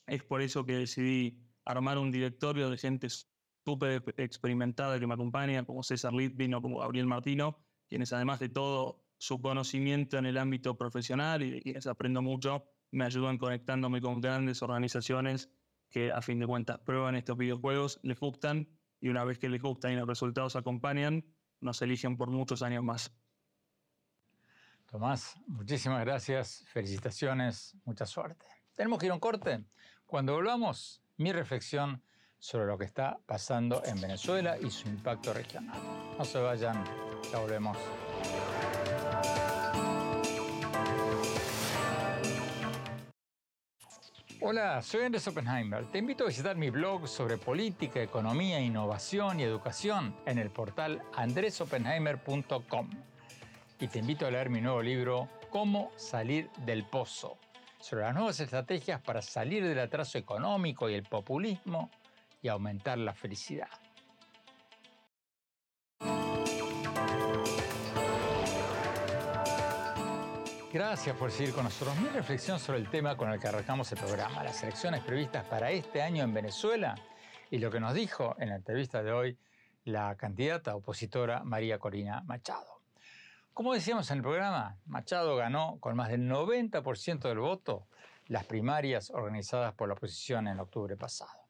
Es 0.06 0.24
por 0.24 0.41
eso 0.41 0.64
que 0.64 0.74
decidí 0.74 1.39
armar 1.66 1.98
un 1.98 2.12
directorio 2.12 2.70
de 2.70 2.78
gente 2.78 3.08
súper 3.66 4.04
experimentada 4.18 5.00
que 5.00 5.08
me 5.08 5.16
acompaña, 5.16 5.66
como 5.66 5.84
César 5.84 6.14
Litvin 6.14 6.54
o 6.54 6.62
como 6.62 6.80
Gabriel 6.80 7.08
Martino, 7.08 7.58
quienes 7.89 8.14
además 8.14 8.39
de 8.39 8.50
todo 8.50 9.04
su 9.18 9.41
conocimiento 9.41 10.18
en 10.18 10.28
el 10.28 10.38
ámbito 10.38 10.78
profesional 10.78 11.41
y 11.41 11.50
de 11.50 11.62
quienes 11.62 11.88
aprendo 11.88 12.22
mucho, 12.22 12.64
me 12.91 13.06
ayudan 13.06 13.38
conectándome 13.38 14.02
con 14.02 14.22
grandes 14.22 14.62
organizaciones 14.62 15.50
que 15.89 16.11
a 16.11 16.21
fin 16.21 16.39
de 16.39 16.47
cuentas 16.47 16.79
prueban 16.79 17.15
estos 17.15 17.38
videojuegos, 17.38 17.99
les 18.03 18.19
gustan 18.19 18.67
y 18.99 19.09
una 19.09 19.23
vez 19.23 19.39
que 19.39 19.49
les 19.49 19.61
gustan 19.61 19.93
y 19.93 19.95
los 19.95 20.07
resultados 20.07 20.55
acompañan, 20.55 21.25
nos 21.61 21.81
eligen 21.81 22.17
por 22.17 22.29
muchos 22.29 22.61
años 22.61 22.83
más. 22.83 23.11
Tomás, 24.88 25.35
muchísimas 25.47 25.99
gracias, 26.05 26.63
felicitaciones, 26.67 27.75
mucha 27.83 28.05
suerte. 28.05 28.45
Tenemos 28.73 28.99
que 28.99 29.07
ir 29.07 29.11
a 29.11 29.15
un 29.15 29.19
corte. 29.19 29.65
Cuando 30.05 30.33
volvamos, 30.33 31.01
mi 31.17 31.31
reflexión 31.33 32.01
sobre 32.39 32.67
lo 32.67 32.77
que 32.77 32.85
está 32.85 33.19
pasando 33.25 33.83
en 33.85 33.99
Venezuela 33.99 34.57
y 34.57 34.69
su 34.69 34.88
impacto 34.88 35.33
regional. 35.33 35.81
No 36.17 36.23
se 36.23 36.39
vayan, 36.39 36.83
ya 37.31 37.39
volvemos. 37.39 37.77
Hola, 44.50 44.82
soy 44.82 45.04
Andrés 45.04 45.28
Oppenheimer. 45.28 45.88
Te 45.88 45.98
invito 45.98 46.24
a 46.24 46.28
visitar 46.28 46.56
mi 46.56 46.70
blog 46.70 47.06
sobre 47.06 47.38
política, 47.38 48.02
economía, 48.02 48.62
innovación 48.62 49.41
y 49.41 49.43
educación 49.43 50.16
en 50.26 50.38
el 50.38 50.52
portal 50.52 51.04
andresoppenheimer.com. 51.18 52.89
Y 53.82 53.88
te 53.89 54.00
invito 54.00 54.26
a 54.26 54.32
leer 54.32 54.50
mi 54.50 54.62
nuevo 54.62 54.82
libro, 54.82 55.28
Cómo 55.50 55.91
salir 55.98 56.50
del 56.66 56.86
pozo, 56.86 57.38
sobre 57.82 58.04
las 58.04 58.16
nuevas 58.16 58.39
estrategias 58.39 59.02
para 59.02 59.22
salir 59.22 59.66
del 59.66 59.80
atraso 59.80 60.18
económico 60.18 60.89
y 60.89 60.93
el 60.93 61.04
populismo 61.04 61.91
y 62.41 62.48
aumentar 62.48 62.98
la 63.00 63.14
felicidad. 63.14 63.68
Gracias 70.72 71.15
por 71.15 71.32
seguir 71.32 71.53
con 71.53 71.63
nosotros. 71.63 71.97
Mi 71.97 72.09
reflexión 72.09 72.59
sobre 72.59 72.80
el 72.80 72.89
tema 72.89 73.15
con 73.15 73.32
el 73.32 73.39
que 73.39 73.47
arrancamos 73.47 73.89
el 73.93 73.99
programa, 73.99 74.43
las 74.43 74.61
elecciones 74.63 75.01
previstas 75.01 75.45
para 75.45 75.72
este 75.72 76.01
año 76.01 76.26
en 76.26 76.34
Venezuela 76.34 76.95
y 77.49 77.59
lo 77.59 77.72
que 77.72 77.80
nos 77.80 77.93
dijo 77.93 78.36
en 78.38 78.49
la 78.49 78.57
entrevista 78.57 79.01
de 79.01 79.13
hoy 79.13 79.38
la 79.86 80.15
candidata 80.18 80.76
opositora 80.76 81.41
María 81.45 81.80
Corina 81.80 82.22
Machado. 82.24 82.82
Como 83.53 83.74
decíamos 83.74 84.11
en 84.11 84.18
el 84.18 84.24
programa, 84.24 84.78
Machado 84.86 85.38
ganó 85.38 85.78
con 85.80 85.95
más 85.95 86.09
del 86.09 86.30
90% 86.30 87.22
del 87.22 87.39
voto 87.39 87.88
las 88.28 88.43
primarias 88.43 89.09
organizadas 89.09 89.74
por 89.74 89.88
la 89.88 89.93
oposición 89.93 90.49
en 90.49 90.59
octubre 90.59 90.97
pasado. 90.97 91.47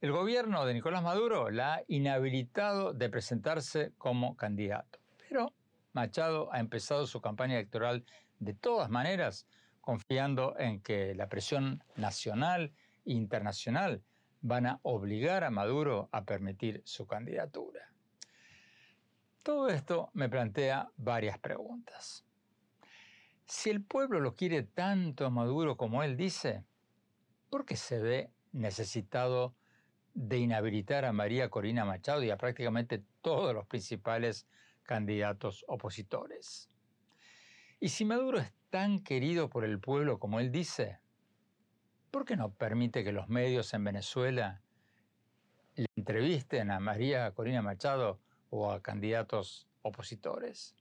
El 0.00 0.10
gobierno 0.10 0.66
de 0.66 0.74
Nicolás 0.74 1.04
Maduro 1.04 1.50
la 1.50 1.74
ha 1.74 1.82
inhabilitado 1.86 2.92
de 2.92 3.08
presentarse 3.08 3.92
como 3.98 4.36
candidato, 4.36 4.98
pero 5.28 5.52
Machado 5.92 6.52
ha 6.52 6.58
empezado 6.58 7.06
su 7.06 7.20
campaña 7.20 7.54
electoral 7.54 8.04
de 8.38 8.54
todas 8.54 8.90
maneras, 8.90 9.46
confiando 9.80 10.54
en 10.58 10.80
que 10.80 11.14
la 11.14 11.28
presión 11.28 11.82
nacional 11.96 12.72
e 13.04 13.12
internacional 13.12 14.02
van 14.40 14.66
a 14.66 14.80
obligar 14.82 15.44
a 15.44 15.50
Maduro 15.50 16.08
a 16.12 16.24
permitir 16.24 16.82
su 16.84 17.06
candidatura. 17.06 17.92
Todo 19.42 19.68
esto 19.68 20.10
me 20.12 20.28
plantea 20.28 20.90
varias 20.96 21.38
preguntas. 21.38 22.24
Si 23.46 23.70
el 23.70 23.82
pueblo 23.82 24.20
lo 24.20 24.34
quiere 24.34 24.62
tanto 24.62 25.24
a 25.24 25.30
Maduro 25.30 25.76
como 25.76 26.02
él 26.02 26.16
dice, 26.16 26.64
¿por 27.48 27.64
qué 27.64 27.76
se 27.76 27.98
ve 27.98 28.30
necesitado 28.52 29.54
de 30.12 30.38
inhabilitar 30.38 31.06
a 31.06 31.12
María 31.12 31.48
Corina 31.48 31.86
Machado 31.86 32.22
y 32.22 32.30
a 32.30 32.36
prácticamente 32.36 33.02
todos 33.22 33.54
los 33.54 33.66
principales 33.66 34.46
candidatos 34.82 35.64
opositores? 35.66 36.68
Y 37.80 37.90
si 37.90 38.04
Maduro 38.04 38.40
es 38.40 38.52
tan 38.70 38.98
querido 38.98 39.48
por 39.48 39.64
el 39.64 39.78
pueblo 39.78 40.18
como 40.18 40.40
él 40.40 40.50
dice, 40.50 40.98
¿por 42.10 42.24
qué 42.24 42.36
no 42.36 42.52
permite 42.52 43.04
que 43.04 43.12
los 43.12 43.28
medios 43.28 43.72
en 43.72 43.84
Venezuela 43.84 44.62
le 45.76 45.86
entrevisten 45.94 46.72
a 46.72 46.80
María 46.80 47.30
Corina 47.32 47.62
Machado 47.62 48.20
o 48.50 48.72
a 48.72 48.82
candidatos 48.82 49.68
opositores? 49.82 50.74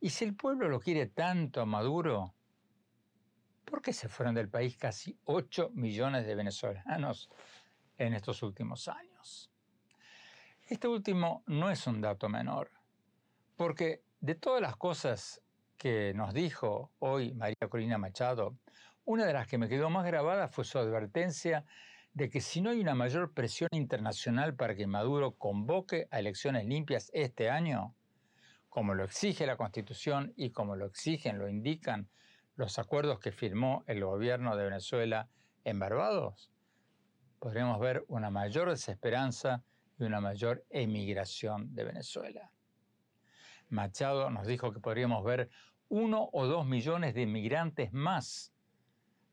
Y 0.00 0.10
si 0.10 0.24
el 0.24 0.36
pueblo 0.36 0.68
lo 0.68 0.78
quiere 0.78 1.06
tanto 1.06 1.60
a 1.60 1.66
Maduro, 1.66 2.34
¿por 3.64 3.82
qué 3.82 3.92
se 3.92 4.08
fueron 4.08 4.36
del 4.36 4.48
país 4.48 4.76
casi 4.76 5.18
8 5.24 5.70
millones 5.74 6.24
de 6.24 6.36
venezolanos 6.36 7.28
en 7.98 8.14
estos 8.14 8.44
últimos 8.44 8.86
años? 8.86 9.50
Este 10.68 10.86
último 10.86 11.42
no 11.46 11.68
es 11.68 11.84
un 11.88 12.00
dato 12.00 12.28
menor, 12.28 12.70
porque 13.56 14.04
de 14.20 14.36
todas 14.36 14.62
las 14.62 14.76
cosas 14.76 15.42
que 15.80 16.12
nos 16.14 16.34
dijo 16.34 16.92
hoy 16.98 17.32
María 17.32 17.56
Corina 17.70 17.96
Machado, 17.96 18.54
una 19.06 19.24
de 19.24 19.32
las 19.32 19.46
que 19.46 19.56
me 19.56 19.66
quedó 19.66 19.88
más 19.88 20.04
grabada 20.04 20.46
fue 20.48 20.66
su 20.66 20.78
advertencia 20.78 21.64
de 22.12 22.28
que 22.28 22.42
si 22.42 22.60
no 22.60 22.68
hay 22.68 22.80
una 22.80 22.94
mayor 22.94 23.32
presión 23.32 23.70
internacional 23.72 24.54
para 24.54 24.76
que 24.76 24.86
Maduro 24.86 25.36
convoque 25.36 26.06
a 26.10 26.18
elecciones 26.18 26.66
limpias 26.66 27.10
este 27.14 27.48
año, 27.48 27.94
como 28.68 28.92
lo 28.92 29.04
exige 29.04 29.46
la 29.46 29.56
Constitución 29.56 30.34
y 30.36 30.50
como 30.50 30.76
lo 30.76 30.84
exigen, 30.84 31.38
lo 31.38 31.48
indican 31.48 32.10
los 32.56 32.78
acuerdos 32.78 33.18
que 33.18 33.32
firmó 33.32 33.82
el 33.86 34.04
gobierno 34.04 34.58
de 34.58 34.64
Venezuela 34.64 35.30
en 35.64 35.78
Barbados, 35.78 36.52
podremos 37.38 37.80
ver 37.80 38.04
una 38.08 38.28
mayor 38.28 38.68
desesperanza 38.68 39.64
y 39.98 40.04
una 40.04 40.20
mayor 40.20 40.62
emigración 40.68 41.74
de 41.74 41.84
Venezuela. 41.84 42.52
Machado 43.70 44.30
nos 44.30 44.46
dijo 44.46 44.72
que 44.72 44.80
podríamos 44.80 45.24
ver 45.24 45.48
uno 45.90 46.30
o 46.32 46.46
dos 46.46 46.66
millones 46.66 47.14
de 47.14 47.22
inmigrantes 47.22 47.92
más 47.92 48.54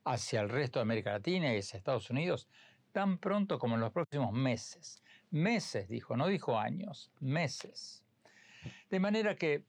hacia 0.04 0.42
el 0.42 0.50
resto 0.50 0.80
de 0.80 0.82
América 0.82 1.12
Latina 1.12 1.54
y 1.54 1.60
hacia 1.60 1.78
Estados 1.78 2.10
Unidos 2.10 2.50
tan 2.92 3.20
pronto 3.20 3.60
como 3.60 3.76
en 3.76 3.82
los 3.82 3.92
próximos 3.92 4.34
meses. 4.34 5.04
Meses, 5.30 5.88
dijo, 5.88 6.18
no 6.18 6.28
dijo 6.28 6.58
años, 6.58 7.12
meses. 7.20 8.04
De 8.90 9.00
manera 9.00 9.36
que 9.36 9.66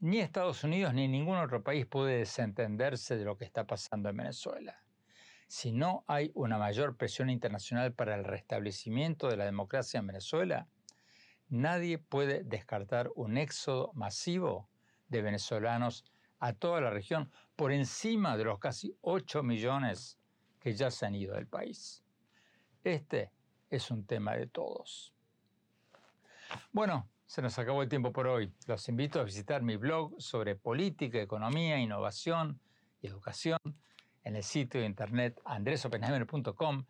ni 0.00 0.20
Estados 0.20 0.64
Unidos 0.64 0.94
ni 0.94 1.06
ningún 1.06 1.36
otro 1.36 1.62
país 1.62 1.84
puede 1.84 2.18
desentenderse 2.18 3.16
de 3.16 3.24
lo 3.24 3.36
que 3.36 3.44
está 3.44 3.66
pasando 3.66 4.08
en 4.08 4.16
Venezuela. 4.16 4.82
Si 5.48 5.70
no 5.70 6.04
hay 6.06 6.32
una 6.34 6.58
mayor 6.58 6.96
presión 6.96 7.28
internacional 7.28 7.92
para 7.92 8.14
el 8.14 8.24
restablecimiento 8.24 9.28
de 9.28 9.36
la 9.36 9.44
democracia 9.44 10.00
en 10.00 10.06
Venezuela, 10.06 10.66
nadie 11.48 11.98
puede 11.98 12.42
descartar 12.42 13.10
un 13.14 13.36
éxodo 13.36 13.92
masivo 13.94 14.70
de 15.08 15.22
venezolanos 15.22 16.04
a 16.38 16.52
toda 16.52 16.80
la 16.80 16.90
región, 16.90 17.30
por 17.54 17.72
encima 17.72 18.36
de 18.36 18.44
los 18.44 18.58
casi 18.58 18.96
8 19.00 19.42
millones 19.42 20.18
que 20.60 20.74
ya 20.74 20.90
se 20.90 21.06
han 21.06 21.14
ido 21.14 21.34
del 21.34 21.46
país. 21.46 22.02
Este 22.84 23.30
es 23.70 23.90
un 23.90 24.06
tema 24.06 24.34
de 24.34 24.46
todos. 24.46 25.12
Bueno, 26.72 27.08
se 27.26 27.42
nos 27.42 27.58
acabó 27.58 27.82
el 27.82 27.88
tiempo 27.88 28.12
por 28.12 28.26
hoy. 28.26 28.52
Los 28.66 28.88
invito 28.88 29.20
a 29.20 29.24
visitar 29.24 29.62
mi 29.62 29.76
blog 29.76 30.14
sobre 30.18 30.54
política, 30.54 31.20
economía, 31.20 31.78
innovación 31.78 32.60
y 33.02 33.08
educación 33.08 33.58
en 34.24 34.36
el 34.36 34.42
sitio 34.42 34.80
de 34.80 34.86
internet 34.86 35.40
andresopenheimer.com 35.44 36.84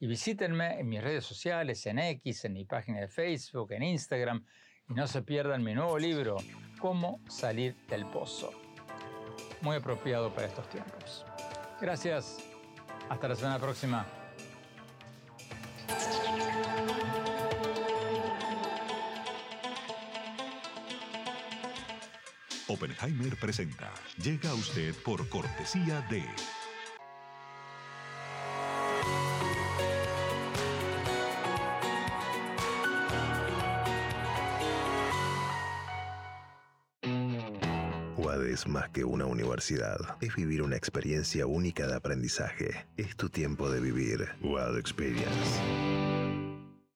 y 0.00 0.06
visítenme 0.06 0.78
en 0.78 0.88
mis 0.88 1.02
redes 1.02 1.24
sociales, 1.24 1.84
en 1.86 1.98
X, 1.98 2.44
en 2.44 2.52
mi 2.52 2.64
página 2.64 3.00
de 3.00 3.08
Facebook, 3.08 3.72
en 3.72 3.82
Instagram 3.82 4.44
y 4.88 4.94
no 4.94 5.06
se 5.06 5.22
pierdan 5.22 5.62
mi 5.62 5.74
nuevo 5.74 5.98
libro, 5.98 6.36
Cómo 6.78 7.20
salir 7.28 7.76
del 7.88 8.06
pozo. 8.06 8.52
Muy 9.60 9.76
apropiado 9.76 10.32
para 10.32 10.46
estos 10.46 10.68
tiempos. 10.68 11.24
Gracias. 11.80 12.38
Hasta 13.08 13.28
la 13.28 13.34
semana 13.34 13.58
próxima. 13.58 14.06
Oppenheimer 22.68 23.36
presenta. 23.40 23.90
Llega 24.22 24.50
a 24.50 24.54
usted 24.54 24.94
por 25.02 25.28
cortesía 25.28 26.00
de... 26.02 26.24
más 38.68 38.90
que 38.90 39.04
una 39.04 39.26
universidad. 39.26 39.98
Es 40.20 40.36
vivir 40.36 40.62
una 40.62 40.76
experiencia 40.76 41.46
única 41.46 41.86
de 41.86 41.96
aprendizaje. 41.96 42.86
Es 42.96 43.16
tu 43.16 43.28
tiempo 43.28 43.70
de 43.70 43.80
vivir. 43.80 44.28
UAD 44.42 44.78
Experience. 44.78 45.60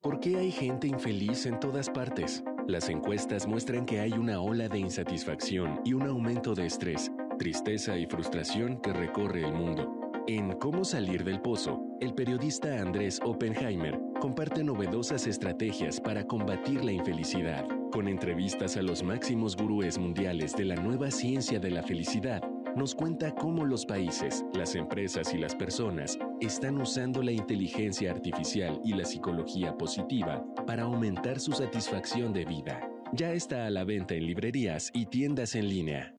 ¿Por 0.00 0.20
qué 0.20 0.36
hay 0.36 0.50
gente 0.50 0.86
infeliz 0.86 1.46
en 1.46 1.60
todas 1.60 1.88
partes? 1.88 2.42
Las 2.66 2.88
encuestas 2.88 3.46
muestran 3.46 3.86
que 3.86 4.00
hay 4.00 4.12
una 4.12 4.40
ola 4.40 4.68
de 4.68 4.78
insatisfacción 4.78 5.80
y 5.84 5.94
un 5.94 6.02
aumento 6.02 6.54
de 6.54 6.66
estrés, 6.66 7.10
tristeza 7.38 7.96
y 7.96 8.06
frustración 8.06 8.80
que 8.80 8.92
recorre 8.92 9.44
el 9.44 9.52
mundo. 9.52 10.02
En 10.28 10.52
Cómo 10.58 10.84
salir 10.84 11.24
del 11.24 11.40
pozo, 11.40 11.80
el 12.00 12.14
periodista 12.14 12.80
Andrés 12.80 13.20
Oppenheimer 13.24 13.98
comparte 14.20 14.62
novedosas 14.62 15.26
estrategias 15.26 16.00
para 16.00 16.24
combatir 16.24 16.84
la 16.84 16.92
infelicidad, 16.92 17.66
con 17.93 18.09
entrevistas 18.09 18.76
a 18.76 18.82
los 18.82 19.03
máximos 19.03 19.55
gurúes 19.55 19.99
mundiales 19.99 20.57
de 20.57 20.64
la 20.64 20.74
nueva 20.76 21.11
ciencia 21.11 21.61
de 21.61 21.70
la 21.70 21.82
felicidad. 21.82 22.43
Nos 22.74 22.95
cuenta 22.95 23.34
cómo 23.34 23.66
los 23.66 23.84
países, 23.84 24.45
las 24.55 24.74
empresas 24.74 25.34
y 25.34 25.38
las 25.38 25.55
personas 25.55 26.18
están 26.40 26.80
usando 26.80 27.22
la 27.22 27.32
inteligencia 27.32 28.11
artificial 28.11 28.80
y 28.82 28.95
la 28.95 29.05
psicología 29.05 29.76
positiva 29.76 30.43
para 30.66 30.84
aumentar 30.84 31.38
su 31.38 31.53
satisfacción 31.53 32.32
de 32.32 32.47
vida. 32.47 32.80
Ya 33.12 33.32
está 33.34 33.66
a 33.66 33.70
la 33.70 33.84
venta 33.84 34.14
en 34.14 34.26
librerías 34.26 34.90
y 34.95 35.07
tiendas 35.07 35.55
en 35.55 35.68
línea. 35.68 36.16